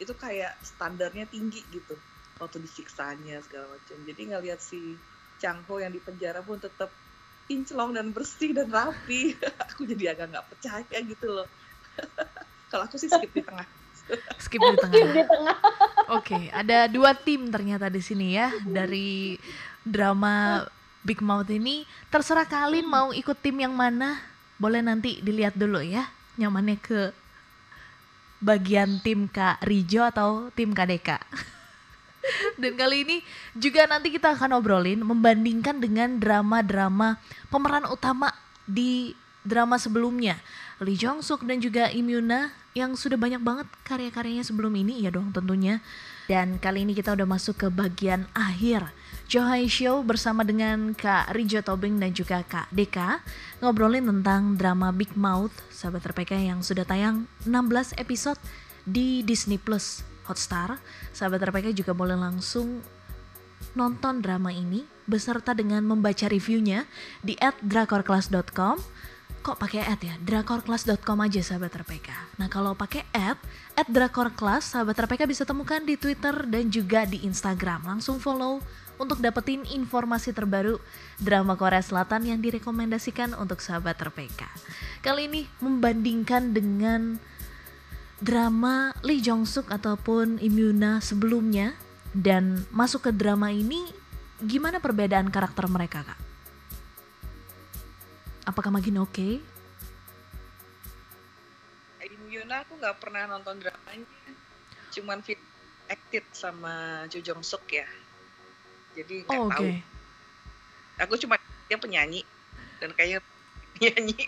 Itu 0.00 0.16
kayak 0.16 0.56
standarnya 0.64 1.28
tinggi 1.28 1.60
gitu 1.68 2.00
waktu 2.40 2.58
disiksanya 2.64 3.38
segala 3.44 3.76
macam. 3.76 3.96
Jadi 4.08 4.22
ngelihat 4.32 4.60
si 4.60 4.96
Chang 5.36 5.60
Ho 5.68 5.76
yang 5.78 5.92
di 5.92 6.00
penjara 6.00 6.40
pun 6.40 6.56
tetap 6.56 6.88
kinclong 7.46 7.92
dan 7.92 8.10
bersih 8.10 8.56
dan 8.56 8.72
rapi. 8.72 9.36
Aku 9.74 9.84
jadi 9.84 10.16
agak 10.16 10.32
nggak 10.32 10.46
percaya 10.48 10.96
gitu 11.04 11.26
loh. 11.28 11.48
Kalau 12.70 12.86
aku 12.86 13.02
sih 13.02 13.10
skip 13.10 13.34
di 13.34 13.42
tengah. 13.42 13.66
Skip 14.38 14.62
di 14.62 14.78
tengah. 14.78 14.94
Skip 14.94 15.10
di 15.10 15.24
tengah. 15.26 15.58
Oke 16.16 16.38
okay, 16.38 16.44
ada 16.54 16.86
dua 16.86 17.18
tim 17.18 17.50
ternyata 17.50 17.90
di 17.90 17.98
sini 17.98 18.38
ya. 18.38 18.54
Dari 18.62 19.34
drama 19.82 20.62
Big 21.02 21.18
Mouth 21.18 21.50
ini. 21.50 21.82
Terserah 22.14 22.46
kalian 22.46 22.86
mau 22.86 23.10
ikut 23.10 23.34
tim 23.42 23.58
yang 23.58 23.74
mana. 23.74 24.22
Boleh 24.54 24.86
nanti 24.86 25.18
dilihat 25.18 25.58
dulu 25.58 25.82
ya 25.82 26.06
nyamannya 26.38 26.80
ke 26.80 27.12
bagian 28.40 29.04
tim 29.04 29.28
Kak 29.28 29.60
Rijo 29.68 30.00
atau 30.00 30.48
tim 30.56 30.72
KDK 30.72 31.20
Dan 32.60 32.76
kali 32.76 33.04
ini 33.08 33.16
juga 33.56 33.88
nanti 33.88 34.12
kita 34.12 34.36
akan 34.36 34.60
obrolin 34.60 35.00
membandingkan 35.00 35.80
dengan 35.80 36.20
drama-drama 36.20 37.16
pemeran 37.48 37.88
utama 37.88 38.32
di 38.68 39.16
drama 39.44 39.80
sebelumnya. 39.80 40.36
Lee 40.80 40.96
Jong 40.96 41.20
Suk 41.20 41.44
dan 41.44 41.60
juga 41.60 41.92
Imyuna 41.92 42.52
yang 42.72 42.94
sudah 42.94 43.20
banyak 43.20 43.42
banget 43.42 43.66
karya-karyanya 43.84 44.46
sebelum 44.46 44.72
ini 44.78 45.04
ya 45.04 45.12
dong 45.12 45.32
tentunya. 45.34 45.84
Dan 46.30 46.62
kali 46.62 46.86
ini 46.86 46.94
kita 46.94 47.12
udah 47.18 47.26
masuk 47.26 47.66
ke 47.66 47.68
bagian 47.68 48.30
akhir. 48.32 48.86
Johai 49.30 49.66
Show 49.66 50.02
bersama 50.02 50.42
dengan 50.42 50.94
Kak 50.94 51.34
Rijo 51.34 51.62
Tobing 51.62 51.98
dan 51.98 52.14
juga 52.14 52.42
Kak 52.42 52.70
Deka 52.70 53.22
ngobrolin 53.62 54.06
tentang 54.06 54.54
drama 54.58 54.90
Big 54.90 55.14
Mouth 55.14 55.54
sahabat 55.70 56.06
RPK 56.06 56.50
yang 56.50 56.62
sudah 56.62 56.86
tayang 56.86 57.26
16 57.46 57.98
episode 57.98 58.38
di 58.86 59.22
Disney 59.26 59.58
Plus. 59.58 60.02
Hotstar, 60.30 60.78
sahabat 61.10 61.42
RPK 61.50 61.74
juga 61.74 61.90
boleh 61.90 62.14
langsung 62.14 62.80
nonton 63.74 64.24
drama 64.24 64.50
ini 64.50 64.86
beserta 65.04 65.52
dengan 65.52 65.82
membaca 65.84 66.26
reviewnya 66.30 66.86
di 67.20 67.34
@drakorclass.com. 67.38 68.78
Kok 69.40 69.56
pakai 69.56 69.88
ad 69.88 70.04
ya? 70.04 70.20
drakorclass.com 70.20 71.18
aja 71.24 71.40
sahabat 71.40 71.72
RPK. 71.72 72.36
Nah 72.36 72.52
kalau 72.52 72.76
pakai 72.76 73.08
ad, 73.16 73.40
@drakorclass 73.88 74.76
sahabat 74.76 75.00
RPK 75.00 75.24
bisa 75.24 75.48
temukan 75.48 75.80
di 75.80 75.96
Twitter 75.96 76.44
dan 76.44 76.68
juga 76.68 77.08
di 77.08 77.24
Instagram. 77.24 77.88
Langsung 77.88 78.20
follow 78.20 78.60
untuk 79.00 79.24
dapetin 79.24 79.64
informasi 79.64 80.36
terbaru 80.36 80.76
drama 81.16 81.56
Korea 81.56 81.80
Selatan 81.80 82.28
yang 82.28 82.44
direkomendasikan 82.44 83.32
untuk 83.32 83.64
sahabat 83.64 83.96
RPK. 83.96 84.44
Kali 85.00 85.24
ini 85.24 85.48
membandingkan 85.64 86.52
dengan 86.52 87.16
drama 88.20 88.92
Lee 89.00 89.24
Jong 89.24 89.48
Suk 89.48 89.72
ataupun 89.72 90.36
Imyuna 90.44 91.00
sebelumnya 91.00 91.72
dan 92.12 92.68
masuk 92.68 93.08
ke 93.08 93.12
drama 93.16 93.48
ini 93.48 93.88
gimana 94.44 94.76
perbedaan 94.76 95.32
karakter 95.32 95.64
mereka 95.66 96.04
kak? 96.04 96.20
Apakah 98.44 98.68
makin 98.68 99.00
oke? 99.00 99.12
Okay? 99.12 99.34
Imyuna 102.30 102.62
aku 102.62 102.76
nggak 102.76 102.96
pernah 103.00 103.26
nonton 103.26 103.58
dramanya, 103.58 104.06
cuman 104.92 105.18
fit 105.24 105.40
acted 105.90 106.22
sama 106.30 107.04
Jo 107.10 107.18
Jong 107.24 107.42
Suk 107.42 107.64
ya, 107.72 107.88
jadi 108.94 109.26
nggak 109.26 109.40
oh, 109.40 109.48
okay. 109.50 109.82
tahu. 109.82 111.08
Aku 111.08 111.14
cuma 111.18 111.34
dia 111.66 111.80
penyanyi 111.80 112.22
dan 112.78 112.92
kayaknya 112.94 113.20
penyanyi. 113.74 114.22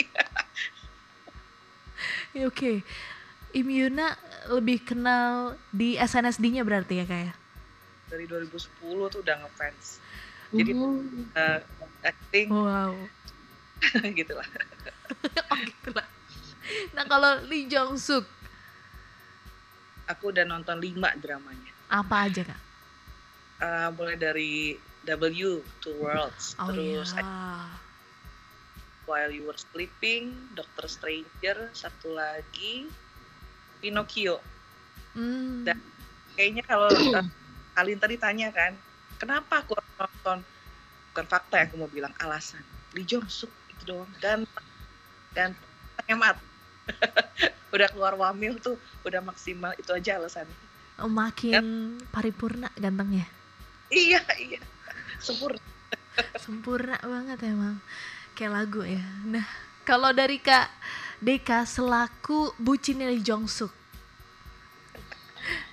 ya, 2.35 2.49
oke. 2.49 2.57
Okay. 2.57 2.77
Imyuna 3.53 4.17
lebih 4.49 4.81
kenal 4.81 5.61
di 5.69 6.01
SNSD-nya 6.01 6.65
berarti 6.65 7.05
ya 7.05 7.07
kayak? 7.07 7.33
Ya? 7.33 7.35
Dari 8.09 8.25
2010 8.25 9.13
tuh 9.13 9.21
udah 9.21 9.37
ngefans. 9.45 10.01
Jadi 10.53 10.73
uh, 10.77 11.01
uh, 11.37 11.61
acting. 12.05 12.49
Wow. 12.49 12.97
gitulah. 14.19 14.49
oh 15.53 15.59
gitulah. 15.61 16.07
Nah 16.97 17.05
kalau 17.09 17.45
Lee 17.49 17.69
Jong 17.69 17.97
Suk? 18.01 18.25
Aku 20.09 20.33
udah 20.33 20.45
nonton 20.45 20.81
lima 20.81 21.13
dramanya. 21.17 21.73
Apa 21.89 22.29
aja 22.29 22.45
kak? 22.45 22.61
Uh, 23.63 23.89
mulai 23.95 24.19
dari 24.19 24.77
W 25.07 25.63
Two 25.83 25.95
Worlds, 25.99 26.55
oh, 26.63 26.71
terus 26.71 27.15
iya. 27.15 27.71
While 29.07 29.35
You 29.35 29.51
Were 29.51 29.59
Sleeping, 29.59 30.55
Doctor 30.55 30.87
Stranger, 30.87 31.71
satu 31.75 32.15
lagi 32.15 32.87
Pinocchio. 33.83 34.39
Hmm. 35.19 35.67
Dan 35.67 35.83
kayaknya 36.39 36.63
kalau 36.63 36.89
uh, 36.89 37.27
Alin 37.79 37.99
tadi 37.99 38.15
tanya 38.17 38.55
kan, 38.55 38.79
kenapa 39.19 39.67
aku 39.67 39.75
nonton? 39.99 40.47
Bukan 41.13 41.27
fakta 41.29 41.61
ya, 41.61 41.67
aku 41.69 41.77
mau 41.83 41.91
bilang 41.91 42.15
alasan. 42.23 42.63
Lee 42.95 43.05
Jong 43.05 43.27
Suk 43.27 43.51
itu 43.69 43.83
doang 43.91 44.09
dan 44.23 44.47
dan 45.35 45.53
hemat. 46.07 46.39
udah 47.75 47.89
keluar 47.91 48.15
wamil 48.15 48.57
tuh 48.63 48.79
udah 49.03 49.21
maksimal 49.21 49.75
itu 49.77 49.91
aja 49.91 50.23
alasannya. 50.23 50.57
Oh, 51.03 51.11
makin 51.11 51.53
kan? 51.53 51.67
paripurna 52.15 52.69
gantengnya. 52.79 53.27
Iya 53.93 54.23
iya 54.41 54.61
sempurna. 55.23 55.61
sempurna 56.37 56.97
banget 57.01 57.39
emang 57.49 57.81
kayak 58.37 58.53
lagu 58.53 58.83
ya. 58.85 59.01
Nah 59.25 59.47
kalau 59.87 60.13
dari 60.13 60.43
Kak 60.43 60.69
Deka 61.23 61.63
selaku 61.63 62.51
bucinnya 62.59 63.07
Lee 63.07 63.23
Jong 63.23 63.47
Suk 63.47 63.71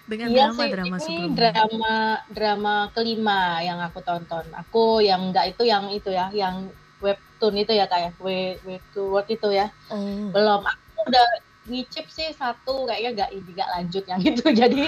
dengan 0.09 0.27
iya 0.33 0.49
drama 0.49 0.57
sih, 0.57 0.69
drama 0.73 0.97
ini 0.97 1.05
sebelumnya. 1.05 1.38
drama 1.38 1.95
drama 2.33 2.75
kelima 2.97 3.41
yang 3.62 3.77
aku 3.77 4.01
tonton. 4.01 4.45
Aku 4.57 5.05
yang 5.05 5.29
enggak 5.29 5.53
itu 5.53 5.69
yang 5.69 5.85
itu 5.93 6.09
ya, 6.09 6.33
yang 6.33 6.73
webtoon 6.97 7.55
itu 7.62 7.77
ya 7.77 7.85
kayak 7.85 8.17
ya, 8.17 8.57
webtoon 8.65 9.25
itu 9.29 9.47
ya. 9.53 9.69
Oh. 9.93 10.33
Belum. 10.33 10.65
Aku 10.65 10.99
udah 11.05 11.27
ngicip 11.69 12.10
sih 12.10 12.34
satu 12.34 12.89
kayaknya 12.89 13.25
gak 13.25 13.29
gak 13.53 13.69
lanjut 13.77 14.03
yang 14.10 14.21
itu. 14.29 14.45
Jadi 14.49 14.84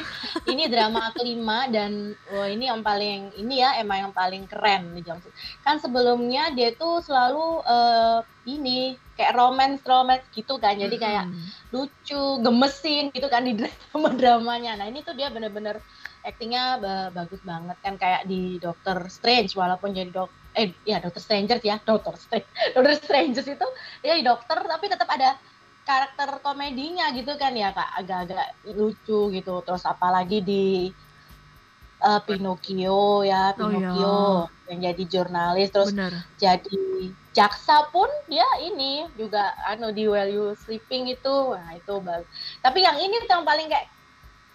ini 0.50 0.63
drama 0.67 1.13
kelima 1.13 1.70
dan 1.70 2.17
wah 2.34 2.50
ini 2.50 2.67
yang 2.67 2.82
paling 2.82 3.32
ini 3.38 3.62
ya 3.62 3.78
emang 3.80 4.10
yang 4.10 4.13
paling 4.13 4.44
keren 4.50 4.98
nih 4.98 5.06
Jongsu 5.06 5.30
kan 5.62 5.78
sebelumnya 5.78 6.50
dia 6.52 6.74
tuh 6.74 7.00
selalu 7.06 7.62
uh, 7.63 8.26
ini 8.50 8.98
kayak 9.13 9.38
romance 9.38 9.86
romance 9.86 10.26
gitu 10.34 10.58
kan. 10.58 10.76
Jadi 10.76 10.98
kayak 10.98 11.30
hmm. 11.30 11.72
lucu 11.72 12.24
gemesin 12.41 13.13
gitu 13.13 13.30
kan 13.30 13.46
di 13.46 13.54
drama 13.62 14.10
dramanya. 14.17 14.82
Nah 14.82 14.89
ini 14.89 15.06
tuh 15.06 15.13
dia 15.13 15.30
bener-bener 15.30 15.78
aktingnya 16.26 16.82
bagus 17.13 17.39
banget 17.46 17.78
kan. 17.86 17.96
Kayak 18.02 18.26
di 18.26 18.58
Doctor 18.58 19.06
Strange 19.13 19.54
walaupun 19.54 19.94
jadi 19.94 20.10
dok 20.10 20.41
eh 20.52 20.76
ya 20.84 21.00
Doctor 21.00 21.24
Stranger 21.24 21.58
ya 21.63 21.80
Doctor 21.80 22.15
Strange 22.20 22.48
Doctor 22.76 22.96
Strange 23.00 23.39
itu 23.39 23.67
dia 24.04 24.13
di 24.20 24.24
dokter 24.24 24.60
tapi 24.60 24.86
tetap 24.91 25.08
ada 25.08 25.39
karakter 25.92 26.40
komedinya 26.40 27.12
gitu 27.12 27.36
kan 27.36 27.52
ya 27.52 27.76
kak. 27.76 28.00
Agak-agak 28.00 28.48
lucu 28.72 29.36
gitu. 29.36 29.60
Terus 29.68 29.84
apalagi 29.84 30.40
di 30.40 30.66
uh, 32.00 32.22
Pinocchio 32.24 33.28
ya 33.28 33.52
Pinocchio 33.52 34.08
oh, 34.08 34.40
iya. 34.48 34.72
yang 34.72 34.80
jadi 34.92 35.04
jurnalis. 35.12 35.70
Terus 35.76 35.92
Bener. 35.92 36.14
jadi 36.40 36.80
jaksa 37.36 37.88
pun 37.92 38.08
dia 38.28 38.48
ini 38.64 39.08
juga 39.16 39.56
anu 39.68 39.92
di 39.92 40.08
Well 40.08 40.32
You 40.32 40.46
Sleeping 40.56 41.12
itu. 41.12 41.36
Nah 41.52 41.76
itu 41.76 41.94
bagus. 42.00 42.28
Tapi 42.64 42.80
yang 42.88 42.96
ini 42.96 43.20
yang 43.28 43.44
paling 43.44 43.68
kayak 43.68 43.92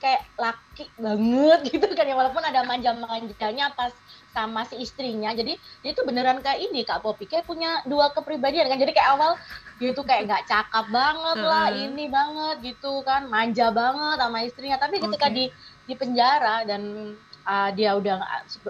kayak 0.06 0.22
laki 0.38 0.86
banget 0.94 1.60
gitu 1.74 1.86
kan 1.98 2.06
ya. 2.06 2.14
Walaupun 2.14 2.44
ada 2.46 2.62
manja-manjanya 2.62 3.74
pas 3.74 3.90
sama 4.30 4.62
si 4.70 4.78
istrinya. 4.78 5.34
Jadi 5.34 5.58
dia 5.82 5.90
itu 5.90 6.02
beneran 6.06 6.38
kayak 6.38 6.62
ini 6.62 6.86
kak 6.86 7.02
Popi 7.02 7.26
kayak 7.26 7.50
punya 7.50 7.82
dua 7.90 8.14
kepribadian 8.14 8.70
kan. 8.70 8.78
Jadi 8.78 8.94
kayak 8.94 9.18
awal 9.18 9.34
dia 9.82 9.90
tuh 9.90 10.06
kayak 10.06 10.30
nggak 10.30 10.44
cakap 10.46 10.86
banget 10.94 11.38
lah 11.42 11.66
ini 11.74 12.06
banget 12.06 12.56
gitu 12.62 13.02
kan. 13.02 13.26
Manja 13.26 13.74
banget 13.74 14.16
sama 14.22 14.38
istrinya. 14.46 14.78
Tapi 14.78 15.02
ketika 15.02 15.26
okay. 15.26 15.34
di 15.34 15.44
di 15.90 15.94
penjara 15.98 16.62
dan 16.62 17.14
uh, 17.42 17.70
dia 17.74 17.98
udah 17.98 18.22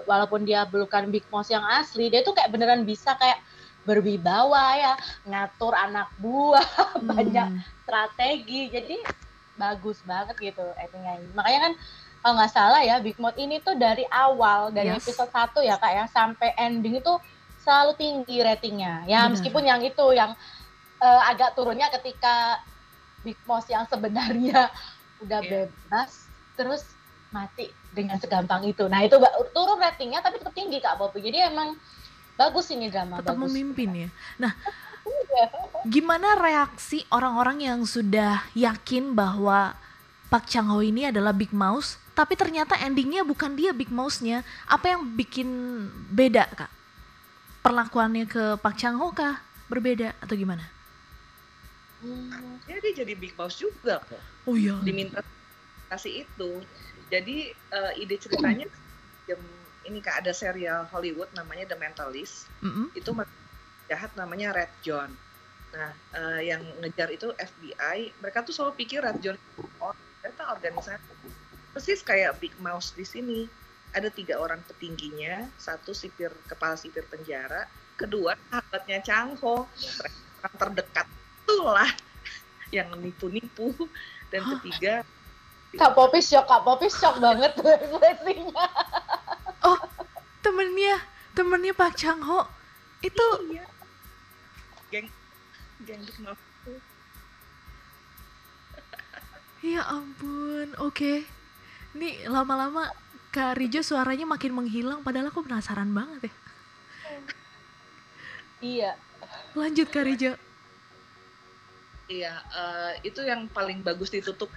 walaupun 0.09 0.41
dia 0.41 0.65
bukan 0.65 1.13
Big 1.13 1.25
Boss 1.29 1.53
yang 1.53 1.65
asli 1.65 2.09
dia 2.09 2.25
tuh 2.25 2.33
kayak 2.33 2.49
beneran 2.49 2.81
bisa 2.81 3.13
kayak 3.17 3.37
berwibawa 3.87 4.75
ya 4.75 4.93
ngatur 5.23 5.71
anak 5.71 6.11
buah 6.19 6.63
hmm. 6.99 7.07
banyak 7.07 7.47
strategi. 7.83 8.67
Jadi 8.67 8.97
bagus 9.57 9.99
banget 10.05 10.37
gitu 10.39 10.63
actingnya 10.77 11.19
makanya 11.33 11.69
kan 11.69 11.73
kalau 12.21 12.33
nggak 12.37 12.53
salah 12.53 12.81
ya 12.81 13.01
Big 13.01 13.17
Mouth 13.21 13.37
ini 13.37 13.61
tuh 13.61 13.77
dari 13.77 14.05
awal 14.09 14.73
dari 14.73 14.93
yes. 14.93 15.05
episode 15.05 15.31
1 15.33 15.67
ya 15.67 15.75
kak 15.77 15.91
ya 15.93 16.05
sampai 16.09 16.53
ending 16.57 17.01
itu 17.01 17.13
selalu 17.61 17.93
tinggi 17.99 18.41
ratingnya 18.41 19.05
ya 19.09 19.25
Benar. 19.25 19.31
meskipun 19.37 19.63
yang 19.65 19.81
itu 19.83 20.05
yang 20.15 20.31
uh, 21.01 21.21
agak 21.29 21.53
turunnya 21.57 21.89
ketika 21.93 22.61
Big 23.25 23.37
Mouth 23.49 23.67
yang 23.67 23.85
sebenarnya 23.89 24.71
udah 25.23 25.39
yeah. 25.41 25.67
bebas 25.67 26.29
terus 26.57 26.83
mati 27.33 27.69
dengan 27.91 28.17
segampang 28.21 28.63
itu 28.65 28.87
nah 28.87 29.03
itu 29.03 29.17
turun 29.51 29.77
ratingnya 29.81 30.23
tapi 30.23 30.39
tetap 30.39 30.53
tinggi 30.55 30.79
kak 30.79 30.95
Bobi 30.95 31.19
jadi 31.19 31.51
emang 31.51 31.75
bagus 32.37 32.69
ini 32.69 32.87
drama 32.87 33.19
tetap 33.19 33.35
bagus 33.35 33.51
memimpin 33.51 33.89
ya 34.07 34.09
nah. 34.37 34.53
Gimana 35.87 36.35
reaksi 36.39 37.05
orang-orang 37.13 37.63
yang 37.63 37.79
sudah 37.87 38.43
yakin 38.57 39.13
bahwa 39.15 39.77
Pak 40.27 40.49
Chang 40.51 40.67
Ho 40.67 40.83
ini 40.83 41.07
adalah 41.07 41.31
Big 41.31 41.55
Mouse, 41.55 41.95
tapi 42.11 42.35
ternyata 42.35 42.75
endingnya 42.83 43.23
bukan 43.23 43.55
dia 43.55 43.71
Big 43.71 43.87
Mouse-nya. 43.87 44.43
Apa 44.67 44.91
yang 44.97 45.15
bikin 45.15 45.47
beda 46.11 46.43
kak? 46.51 46.71
perlakuannya 47.67 48.25
ke 48.31 48.43
Pak 48.63 48.73
Chang 48.79 48.95
Ho 48.95 49.11
kah 49.11 49.43
berbeda 49.67 50.15
atau 50.23 50.39
gimana? 50.39 50.63
Hmm, 51.99 52.61
ya 52.63 52.79
dia 52.79 53.03
jadi 53.03 53.13
big 53.19 53.35
boss 53.35 53.59
juga 53.59 53.99
kok. 54.07 54.21
Oh 54.47 54.55
iya. 54.55 54.79
Diminta 54.87 55.19
kasih 55.91 56.23
itu. 56.23 56.63
Jadi 57.11 57.51
uh, 57.75 57.91
ide 57.99 58.15
ceritanya 58.15 58.71
jam 59.27 59.41
ini 59.83 59.99
kak 59.99 60.23
ada 60.23 60.31
serial 60.31 60.87
Hollywood 60.87 61.27
namanya 61.35 61.75
The 61.75 61.75
Mentalist. 61.75 62.47
Mm 62.63 62.71
-hmm. 62.71 62.85
Itu 62.95 63.11
jahat 63.87 64.11
namanya 64.19 64.55
Red 64.55 64.71
John. 64.83 65.11
Nah, 65.75 65.91
uh, 66.15 66.39
yang 66.39 66.63
ngejar 66.79 67.11
itu 67.11 67.31
FBI. 67.35 68.11
Mereka 68.23 68.47
tuh 68.47 68.53
selalu 68.55 68.73
pikir 68.79 69.03
Red 69.03 69.19
John 69.19 69.35
oh, 69.83 69.95
ternyata 70.23 70.43
organisasi 70.55 71.11
persis 71.75 72.01
kayak 72.03 72.39
Big 72.39 72.55
Mouse 72.59 72.95
di 72.95 73.03
sini. 73.03 73.41
Ada 73.95 74.11
tiga 74.11 74.37
orang 74.37 74.59
petingginya, 74.67 75.47
satu 75.55 75.95
sipir 75.95 76.29
kepala 76.45 76.75
sipir 76.75 77.07
penjara, 77.07 77.65
kedua 77.95 78.35
sahabatnya 78.51 78.99
Changho, 78.99 79.63
orang 80.43 80.55
terdekat 80.59 81.07
itulah 81.07 81.87
yang 82.75 82.91
nipu-nipu, 82.99 83.71
dan 84.27 84.43
ketiga 84.59 85.07
Kak 85.75 85.93
Popi 85.93 86.19
shock, 86.23 86.47
Kak 86.47 86.63
Popi 86.63 86.87
shock 86.87 87.19
banget 87.19 87.51
ekspresinya. 87.59 88.65
Oh, 89.67 89.79
temennya, 90.39 90.95
temennya 91.35 91.73
Pak 91.75 91.95
Changho 91.99 92.47
itu 93.03 93.25
iya. 93.51 93.76
Geng 94.89 95.07
geng 95.85 96.03
Mouse. 96.21 96.43
Ya 99.65 99.81
ampun, 99.89 100.73
oke. 100.77 100.93
Okay 100.93 101.17
ini 101.97 102.29
lama-lama 102.29 102.93
Kak 103.33 103.57
Rijo 103.57 103.81
suaranya 103.81 104.29
makin 104.29 104.53
menghilang 104.53 105.01
padahal 105.01 105.33
aku 105.33 105.41
penasaran 105.41 105.89
banget 105.89 106.29
ya. 106.29 106.33
Iya. 108.57 108.91
Lanjut 109.57 109.89
Kak 109.89 110.05
Rijo. 110.05 110.37
Iya, 112.07 112.39
uh, 112.55 112.93
itu 113.03 113.19
yang 113.25 113.49
paling 113.51 113.83
bagus 113.83 114.13
ditutup 114.13 114.47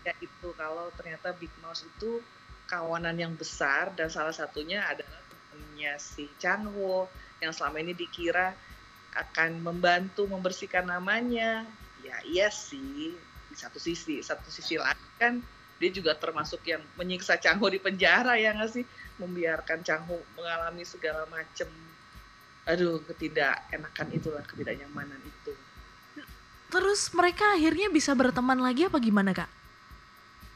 ya 0.00 0.16
itu 0.16 0.48
kalau 0.56 0.88
ternyata 0.96 1.36
Big 1.36 1.52
Mouse 1.60 1.84
itu 1.84 2.24
kawanan 2.64 3.12
yang 3.20 3.36
besar 3.36 3.92
dan 3.92 4.08
salah 4.08 4.32
satunya 4.32 4.80
adalah 4.88 5.20
temannya 5.28 5.92
si 6.00 6.24
Chanwo 6.40 7.04
yang 7.40 7.52
selama 7.56 7.80
ini 7.80 7.96
dikira 7.96 8.52
akan 9.16 9.64
membantu 9.64 10.28
membersihkan 10.28 10.86
namanya. 10.86 11.66
Ya 12.00 12.16
iya 12.24 12.48
sih, 12.48 13.12
di 13.50 13.56
satu 13.56 13.76
sisi, 13.76 14.24
satu 14.24 14.48
sisi 14.48 14.80
lain 14.80 14.96
kan 15.20 15.40
dia 15.80 15.90
juga 15.92 16.12
termasuk 16.12 16.60
yang 16.68 16.84
menyiksa 16.96 17.40
Changho 17.40 17.64
di 17.72 17.80
penjara 17.80 18.36
ya 18.36 18.52
nggak 18.52 18.70
sih? 18.70 18.84
Membiarkan 19.16 19.80
Changho 19.80 20.20
mengalami 20.36 20.84
segala 20.84 21.24
macam 21.28 21.68
aduh 22.68 23.00
ketidakenakan 23.08 24.08
itulah 24.12 24.44
ketidaknyamanan 24.44 25.18
itu. 25.24 25.52
Terus 26.70 27.10
mereka 27.16 27.56
akhirnya 27.56 27.90
bisa 27.90 28.14
berteman 28.14 28.60
lagi 28.62 28.86
apa 28.86 29.00
gimana 29.02 29.34
kak? 29.34 29.50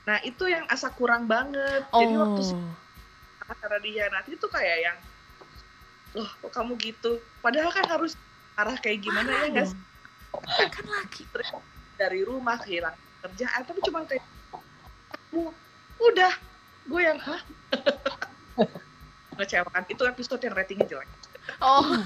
Nah 0.04 0.20
itu 0.22 0.46
yang 0.46 0.68
asa 0.68 0.92
kurang 0.92 1.24
banget. 1.26 1.88
Oh. 1.90 1.98
jadi 1.98 2.14
waktu 2.20 2.42
karena 3.44 3.78
dia 3.84 4.04
nanti 4.08 4.30
itu 4.36 4.46
kayak 4.48 4.78
yang 4.80 4.96
loh 6.14 6.30
kok 6.40 6.52
kamu 6.54 6.78
gitu? 6.78 7.18
Padahal 7.42 7.70
kan 7.74 7.86
harus 7.90 8.14
arah 8.54 8.78
kayak 8.78 9.02
gimana 9.02 9.30
ya 9.44 9.46
nggak 9.50 9.68
kan 10.70 10.86
lagi. 10.86 11.22
Dari 11.94 12.20
rumah 12.26 12.58
kehilangan 12.58 12.98
kerjaan 13.24 13.60
tapi 13.66 13.80
cuma 13.82 14.04
kayak 14.06 14.24
udah 15.98 16.32
gue 16.86 17.00
yang 17.02 17.18
hah? 17.18 17.42
Ngecewakan 19.34 19.84
itu 19.90 20.02
episode 20.06 20.42
yang 20.46 20.54
ratingnya 20.54 20.86
jelek. 20.86 21.10
Oh. 21.60 21.82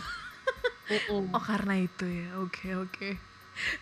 Oh 1.13 1.45
karena 1.45 1.85
itu 1.85 2.09
ya. 2.09 2.41
Oke 2.41 2.65
okay, 2.65 2.73
oke. 2.73 2.89
Okay. 2.97 3.13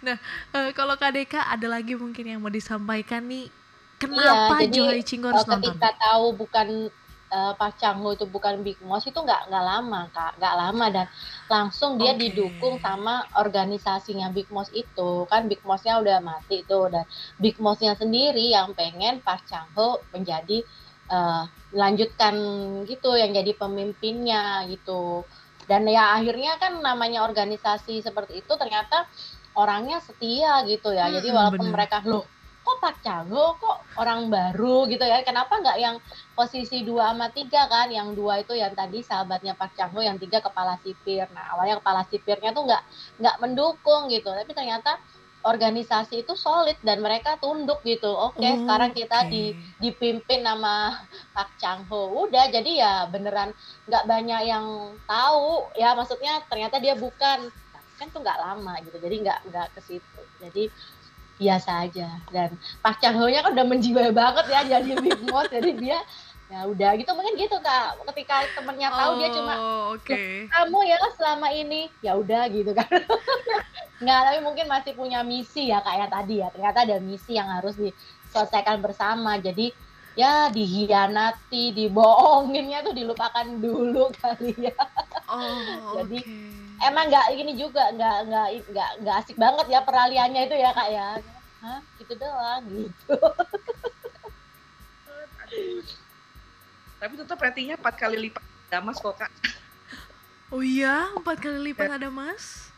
nah 0.02 0.18
uh, 0.50 0.74
kalau 0.74 0.98
KDK 0.98 1.38
ada 1.38 1.70
lagi 1.70 1.94
mungkin 1.94 2.26
yang 2.26 2.42
mau 2.42 2.50
disampaikan 2.50 3.22
nih? 3.30 3.46
Kenapa 4.02 4.58
ya, 4.66 4.74
Joy 4.74 5.06
Cinggo 5.06 5.30
harus 5.30 5.46
nonton? 5.46 5.78
Ketika 5.78 5.94
tahu 6.02 6.34
bukan 6.34 6.90
uh, 7.30 7.52
Pak 7.54 7.78
Changho 7.80 8.14
itu 8.14 8.26
bukan 8.26 8.62
Big 8.62 8.78
Mouse 8.82 9.06
itu 9.08 9.18
nggak 9.18 9.50
nggak 9.50 9.64
lama 9.64 10.00
kak 10.12 10.32
nggak 10.38 10.54
lama 10.56 10.86
dan 10.92 11.06
langsung 11.50 11.98
dia 11.98 12.14
okay. 12.14 12.30
didukung 12.30 12.78
sama 12.78 13.26
organisasinya 13.38 14.30
Big 14.30 14.50
Mouse 14.50 14.70
itu 14.74 15.26
kan 15.30 15.50
Big 15.50 15.62
Mouse-nya 15.62 15.98
udah 16.02 16.18
mati 16.22 16.62
tuh 16.66 16.90
dan 16.90 17.04
Big 17.38 17.58
Mouse-nya 17.58 17.98
sendiri 17.98 18.52
yang 18.52 18.74
pengen 18.74 19.22
Pak 19.22 19.46
Changho 19.48 20.02
menjadi 20.14 20.62
uh, 21.10 21.44
lanjutkan 21.74 22.34
gitu 22.86 23.18
yang 23.18 23.34
jadi 23.34 23.52
pemimpinnya 23.58 24.66
gitu 24.70 25.26
dan 25.66 25.82
ya 25.90 26.14
akhirnya 26.14 26.58
kan 26.62 26.78
namanya 26.78 27.26
organisasi 27.26 27.98
seperti 27.98 28.38
itu 28.46 28.52
ternyata 28.54 29.10
orangnya 29.58 29.98
setia 29.98 30.62
gitu 30.68 30.94
ya 30.94 31.10
hmm, 31.10 31.14
jadi 31.18 31.28
walaupun 31.34 31.66
bener. 31.66 31.74
mereka 31.74 31.98
loh 32.06 32.35
kok 32.66 32.82
Pak 32.82 32.96
Canggo 33.06 33.54
kok 33.62 33.78
orang 34.02 34.26
baru 34.26 34.90
gitu 34.90 35.06
ya 35.06 35.22
kenapa 35.22 35.62
nggak 35.62 35.78
yang 35.78 35.96
posisi 36.34 36.82
dua 36.82 37.14
sama 37.14 37.30
tiga 37.30 37.70
kan 37.70 37.86
yang 37.94 38.10
dua 38.18 38.42
itu 38.42 38.58
yang 38.58 38.74
tadi 38.74 39.06
sahabatnya 39.06 39.54
Pak 39.54 39.78
Canggo 39.78 40.02
yang 40.02 40.18
tiga 40.18 40.42
kepala 40.42 40.74
sipir 40.82 41.30
nah 41.30 41.54
awalnya 41.54 41.78
kepala 41.78 42.02
sipirnya 42.10 42.50
tuh 42.50 42.66
nggak 42.66 42.82
nggak 43.22 43.36
mendukung 43.38 44.10
gitu 44.10 44.34
tapi 44.34 44.50
ternyata 44.50 44.98
organisasi 45.46 46.26
itu 46.26 46.34
solid 46.34 46.74
dan 46.82 46.98
mereka 46.98 47.38
tunduk 47.38 47.78
gitu. 47.86 48.10
Oke, 48.10 48.42
okay, 48.42 48.58
oh, 48.58 48.66
sekarang 48.66 48.90
kita 48.90 49.18
okay. 49.22 49.30
di 49.30 49.42
dipimpin 49.78 50.42
nama 50.42 50.98
Pak 51.38 51.54
Changho. 51.62 52.26
Udah, 52.26 52.50
jadi 52.50 52.70
ya 52.82 52.92
beneran 53.06 53.54
nggak 53.86 54.04
banyak 54.10 54.42
yang 54.42 54.98
tahu. 55.06 55.70
Ya 55.78 55.94
maksudnya 55.94 56.42
ternyata 56.50 56.82
dia 56.82 56.98
bukan 56.98 57.46
kan 57.96 58.06
tuh 58.10 58.20
nggak 58.20 58.42
lama 58.42 58.74
gitu. 58.82 58.98
Jadi 58.98 59.16
nggak 59.22 59.40
nggak 59.46 59.66
ke 59.78 59.80
situ. 59.86 60.20
Jadi 60.42 60.66
biasa 61.36 61.88
aja. 61.88 62.08
Dan 62.32 62.56
Pak 62.80 63.00
Cahyonya 63.00 63.44
kan 63.44 63.52
udah 63.56 63.66
menjiwai 63.68 64.12
banget 64.12 64.46
ya 64.50 64.60
jadi 64.64 64.92
Big 65.00 65.20
Boss 65.28 65.48
jadi 65.52 65.72
dia 65.76 65.98
ya 66.46 66.62
udah 66.62 66.94
gitu 66.94 67.10
mungkin 67.12 67.34
gitu 67.38 67.56
kak. 67.58 68.00
Ketika 68.12 68.46
temennya 68.54 68.90
tahu 68.90 69.10
oh, 69.12 69.18
dia 69.18 69.28
cuma 69.34 69.54
oh, 69.58 69.84
okay. 69.98 70.46
kamu 70.46 70.78
ya 70.86 70.96
selama 71.18 71.48
ini? 71.50 71.90
Ya 72.00 72.14
udah 72.14 72.46
gitu 72.50 72.70
kan. 72.72 72.86
Nggak 74.02 74.20
tapi 74.30 74.38
mungkin 74.44 74.66
masih 74.70 74.92
punya 74.94 75.20
misi 75.26 75.70
ya 75.70 75.82
kayak 75.82 76.06
ya 76.06 76.14
tadi 76.14 76.34
ya. 76.40 76.48
Ternyata 76.54 76.78
ada 76.86 76.96
misi 77.02 77.32
yang 77.34 77.50
harus 77.50 77.74
diselesaikan 77.74 78.78
bersama. 78.78 79.42
Jadi 79.42 79.74
ya 80.16 80.48
dihianati 80.48 81.76
dibohonginnya 81.76 82.80
tuh 82.86 82.94
dilupakan 82.94 83.46
dulu 83.58 84.08
kali 84.14 84.70
ya. 84.70 84.76
Oh, 85.26 85.92
jadi 86.00 86.18
okay 86.22 86.65
emang 86.84 87.08
nggak 87.08 87.26
ini 87.32 87.52
juga 87.56 87.88
nggak 87.92 88.18
nggak 88.28 88.48
nggak 88.72 88.90
nggak 89.00 89.16
asik 89.24 89.36
banget 89.40 89.66
ya 89.72 89.80
peraliannya 89.80 90.42
itu 90.44 90.56
ya 90.56 90.70
kak 90.76 90.88
ya 90.92 91.08
Hah? 91.64 91.80
gitu 91.96 92.12
doang 92.20 92.62
gitu 92.68 93.16
tapi 97.00 97.12
tetap 97.16 97.38
ratingnya 97.40 97.76
empat 97.80 97.94
kali 97.96 98.28
lipat 98.28 98.42
Damas 98.68 99.00
kok 99.00 99.16
kak 99.16 99.32
oh 100.54 100.60
iya 100.60 101.08
empat 101.16 101.40
kali 101.40 101.72
lipat 101.72 101.88
ya. 101.88 101.96
ada 101.96 102.08
mas 102.12 102.68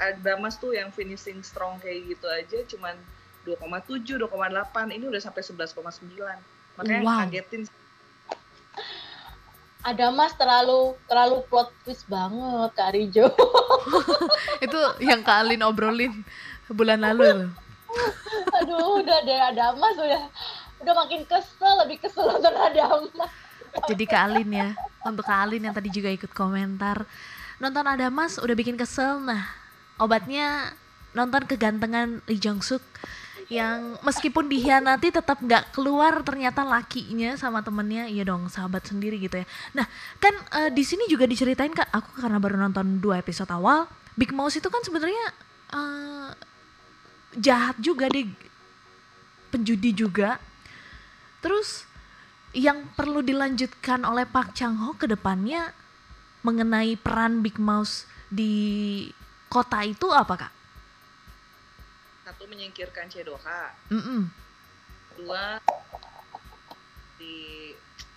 ada 0.00 0.34
mas 0.40 0.58
tuh 0.58 0.74
yang 0.74 0.90
finishing 0.90 1.38
strong 1.46 1.78
kayak 1.78 2.02
gitu 2.10 2.26
aja 2.26 2.58
cuman 2.74 2.98
2,7 3.46 4.18
2,8 4.26 4.96
ini 4.96 5.04
udah 5.06 5.20
sampai 5.22 5.44
11,9 5.44 5.78
makanya 6.74 7.02
wow. 7.06 7.22
ngagetin 7.22 7.62
ada 9.84 10.08
mas 10.08 10.32
terlalu 10.32 10.96
terlalu 11.04 11.44
plot 11.52 11.68
twist 11.84 12.08
banget 12.08 12.72
Kak 12.72 12.96
Rijo. 12.96 13.28
itu 14.64 14.80
yang 15.04 15.20
Kak 15.20 15.44
Alin 15.44 15.60
obrolin 15.60 16.24
bulan 16.72 17.04
lalu. 17.04 17.52
Aduh, 18.58 19.04
udah 19.04 19.18
deh 19.28 19.38
ada 19.38 19.76
mas 19.76 19.94
udah 20.00 20.24
udah 20.80 20.94
makin 21.04 21.28
kesel, 21.28 21.72
lebih 21.84 22.00
kesel 22.00 22.24
nonton 22.24 22.56
ada 22.56 23.04
mas. 23.12 23.32
Jadi 23.84 24.04
Kak 24.08 24.32
Alin 24.32 24.50
ya, 24.50 24.68
untuk 25.04 25.28
Kak 25.28 25.44
Alin 25.44 25.68
yang 25.68 25.76
tadi 25.76 25.92
juga 25.92 26.08
ikut 26.08 26.32
komentar, 26.32 27.04
nonton 27.60 27.84
ada 27.84 28.08
mas 28.08 28.40
udah 28.40 28.56
bikin 28.56 28.80
kesel. 28.80 29.20
Nah, 29.20 29.44
obatnya 30.00 30.72
nonton 31.12 31.44
kegantengan 31.44 32.24
Lee 32.24 32.40
Jong 32.40 32.64
Suk 32.64 32.82
yang 33.52 34.00
meskipun 34.00 34.48
dihianati 34.48 35.12
tetap 35.12 35.36
nggak 35.40 35.76
keluar 35.76 36.24
ternyata 36.24 36.64
lakinya 36.64 37.36
sama 37.36 37.60
temennya 37.60 38.08
iya 38.08 38.24
dong 38.24 38.48
sahabat 38.48 38.88
sendiri 38.88 39.20
gitu 39.20 39.44
ya. 39.44 39.46
Nah 39.76 39.84
kan 40.16 40.34
uh, 40.54 40.70
di 40.72 40.80
sini 40.80 41.04
juga 41.12 41.28
diceritain 41.28 41.72
kak 41.72 41.92
aku 41.92 42.24
karena 42.24 42.40
baru 42.40 42.56
nonton 42.56 43.04
dua 43.04 43.20
episode 43.20 43.52
awal 43.52 43.84
Big 44.16 44.32
Mouse 44.32 44.56
itu 44.56 44.68
kan 44.72 44.80
sebenarnya 44.80 45.24
uh, 45.74 46.30
jahat 47.36 47.76
juga 47.82 48.08
deh 48.08 48.30
penjudi 49.52 49.92
juga. 49.92 50.40
Terus 51.44 51.84
yang 52.54 52.86
perlu 52.94 53.20
dilanjutkan 53.20 54.06
oleh 54.06 54.24
Park 54.24 54.54
Chang 54.54 54.78
Ho 54.86 54.94
ke 54.94 55.10
depannya 55.10 55.74
mengenai 56.46 56.94
peran 56.96 57.42
Big 57.42 57.58
Mouse 57.58 58.06
di 58.30 59.04
kota 59.50 59.82
itu 59.82 60.08
apa 60.14 60.34
kak? 60.38 60.53
Satu 62.34 62.50
menyingkirkan 62.50 63.06
Cedoha 63.06 63.70
mm 63.94 64.02
-mm. 64.02 64.20
dua 65.22 65.62
di 67.14 67.70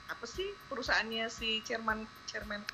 apa 0.09 0.25
sih 0.25 0.57
perusahaannya 0.73 1.29
si 1.29 1.61
chairman 1.61 2.09
chairman 2.25 2.65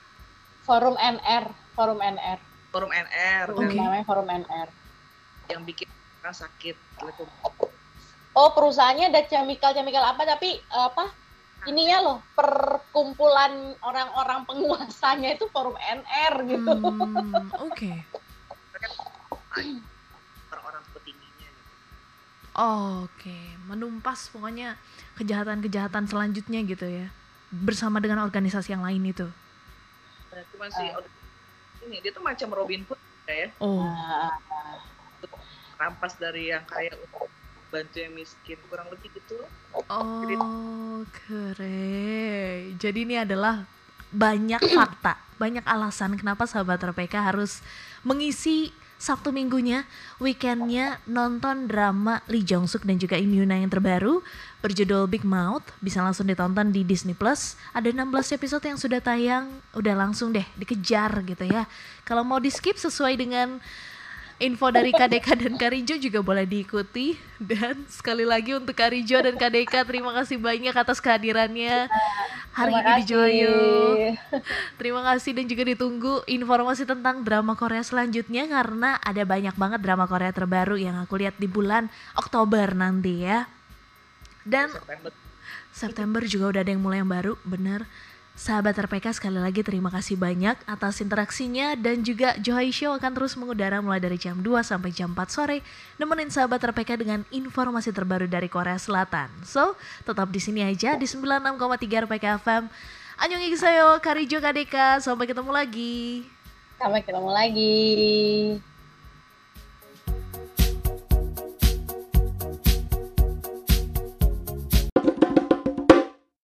Forum 0.64 0.96
NR, 0.96 1.52
Forum 1.76 2.00
NR. 2.00 2.40
Forum 2.72 2.88
NR. 2.88 3.52
Okay. 3.52 3.76
Namanya 3.76 4.08
Forum 4.08 4.32
NR. 4.32 4.72
Yang 5.52 5.62
bikin 5.68 5.88
orang 6.24 6.32
sakit. 6.32 6.80
Oh, 8.32 8.56
perusahaannya 8.56 9.12
ada 9.12 9.28
chemical-chemical 9.28 10.00
apa 10.00 10.24
tapi 10.24 10.64
apa? 10.72 11.12
Ininya 11.68 12.00
loh, 12.00 12.18
perkumpulan 12.32 13.76
orang-orang 13.84 14.48
penguasanya 14.48 15.36
itu 15.36 15.52
Forum 15.52 15.76
NR 15.76 16.34
gitu. 16.48 16.72
Hmm, 16.80 17.52
Oke. 17.68 17.92
Okay. 19.52 19.84
Oh, 22.54 23.10
Oke, 23.10 23.34
okay. 23.34 23.44
menumpas 23.66 24.30
pokoknya 24.30 24.78
kejahatan-kejahatan 25.18 26.06
selanjutnya 26.06 26.62
gitu 26.62 26.86
ya. 26.86 27.10
Bersama 27.50 27.98
dengan 27.98 28.22
organisasi 28.22 28.78
yang 28.78 28.86
lain 28.86 29.10
itu. 29.10 29.26
Nah, 30.30 30.44
cuma 30.54 30.70
sih 30.70 30.90
uh. 30.94 31.06
ini 31.90 31.98
dia 32.06 32.14
tuh 32.14 32.22
macam 32.22 32.54
Robin 32.54 32.86
Hood 32.86 33.02
ya. 33.26 33.50
Oh. 33.58 33.90
Rampas 35.82 36.14
dari 36.22 36.54
yang 36.54 36.62
kaya 36.70 36.94
untuk 36.94 37.26
bantu 37.74 37.98
yang 37.98 38.14
miskin 38.14 38.62
kurang 38.70 38.86
lebih 38.94 39.10
gitu. 39.18 39.42
Oh, 39.90 40.22
Jadi, 40.22 40.36
keren. 41.10 42.78
Jadi 42.78 43.00
ini 43.02 43.18
adalah 43.18 43.66
banyak 44.14 44.62
fakta, 44.78 45.18
banyak 45.42 45.66
alasan 45.66 46.14
kenapa 46.22 46.46
sahabat 46.46 46.86
RPK 46.86 47.34
harus 47.34 47.66
mengisi 48.06 48.70
Sabtu 49.04 49.36
minggunya, 49.36 49.84
weekendnya 50.16 50.96
nonton 51.04 51.68
drama 51.68 52.24
Lee 52.32 52.40
Jong 52.40 52.72
Suk 52.72 52.88
dan 52.88 52.96
juga 52.96 53.20
Im 53.20 53.36
Yuna 53.36 53.60
yang 53.60 53.68
terbaru 53.68 54.24
berjudul 54.64 55.12
Big 55.12 55.28
Mouth 55.28 55.68
bisa 55.84 56.00
langsung 56.00 56.24
ditonton 56.24 56.72
di 56.72 56.88
Disney 56.88 57.12
Plus. 57.12 57.60
Ada 57.76 57.92
16 57.92 58.40
episode 58.40 58.64
yang 58.64 58.80
sudah 58.80 59.04
tayang, 59.04 59.52
udah 59.76 59.92
langsung 59.92 60.32
deh 60.32 60.48
dikejar 60.56 61.20
gitu 61.28 61.44
ya. 61.44 61.68
Kalau 62.08 62.24
mau 62.24 62.40
di 62.40 62.48
skip 62.48 62.80
sesuai 62.80 63.20
dengan 63.20 63.60
info 64.44 64.68
dari 64.76 64.92
KDK 64.92 65.28
dan 65.40 65.54
Karijo 65.56 65.96
juga 65.96 66.20
boleh 66.20 66.44
diikuti 66.44 67.16
dan 67.40 67.88
sekali 67.88 68.28
lagi 68.28 68.52
untuk 68.52 68.76
Karijo 68.76 69.16
dan 69.24 69.40
KDK 69.40 69.88
terima 69.88 70.12
kasih 70.12 70.36
banyak 70.36 70.76
atas 70.76 71.00
kehadirannya 71.00 71.88
hari 72.54 72.76
terima 72.76 72.86
ini 72.86 72.94
di 72.94 73.04
Joyo. 73.10 73.58
Terima 74.80 75.02
kasih 75.02 75.32
dan 75.34 75.46
juga 75.50 75.64
ditunggu 75.66 76.22
informasi 76.30 76.86
tentang 76.86 77.26
drama 77.26 77.58
Korea 77.58 77.82
selanjutnya 77.82 78.46
karena 78.46 79.02
ada 79.02 79.26
banyak 79.26 79.58
banget 79.58 79.80
drama 79.82 80.06
Korea 80.06 80.30
terbaru 80.30 80.78
yang 80.78 81.02
aku 81.02 81.18
lihat 81.18 81.42
di 81.42 81.50
bulan 81.50 81.90
Oktober 82.14 82.78
nanti 82.78 83.26
ya. 83.26 83.50
Dan 84.46 84.70
September, 84.70 85.12
September 85.74 86.22
juga 86.30 86.46
udah 86.54 86.62
ada 86.62 86.72
yang 86.72 86.84
mulai 86.84 87.02
yang 87.02 87.10
baru, 87.10 87.34
bener. 87.42 87.90
Sahabat 88.34 88.74
RPK 88.74 89.14
sekali 89.14 89.38
lagi 89.38 89.62
terima 89.62 89.94
kasih 89.94 90.18
banyak 90.18 90.58
atas 90.66 91.06
interaksinya 91.06 91.78
dan 91.78 92.02
juga 92.02 92.34
Johai 92.42 92.74
Show 92.74 92.98
akan 92.98 93.14
terus 93.14 93.38
mengudara 93.38 93.78
mulai 93.78 94.02
dari 94.02 94.18
jam 94.18 94.42
2 94.42 94.58
sampai 94.66 94.90
jam 94.90 95.14
4 95.14 95.22
sore 95.30 95.62
nemenin 96.02 96.34
sahabat 96.34 96.58
RPK 96.66 96.98
dengan 96.98 97.22
informasi 97.30 97.94
terbaru 97.94 98.26
dari 98.26 98.50
Korea 98.50 98.82
Selatan. 98.82 99.30
So, 99.46 99.78
tetap 100.02 100.34
di 100.34 100.42
sini 100.42 100.66
aja 100.66 100.98
di 100.98 101.06
96,3 101.06 102.10
RPK 102.10 102.26
FM. 102.42 102.64
Annyeong 103.22 103.54
Sayo, 103.54 104.02
Karijo 104.02 104.42
Kadeka, 104.42 104.98
sampai 104.98 105.30
ketemu 105.30 105.54
lagi. 105.54 106.26
Sampai 106.82 107.06
ketemu 107.06 107.30
lagi. 107.30 107.94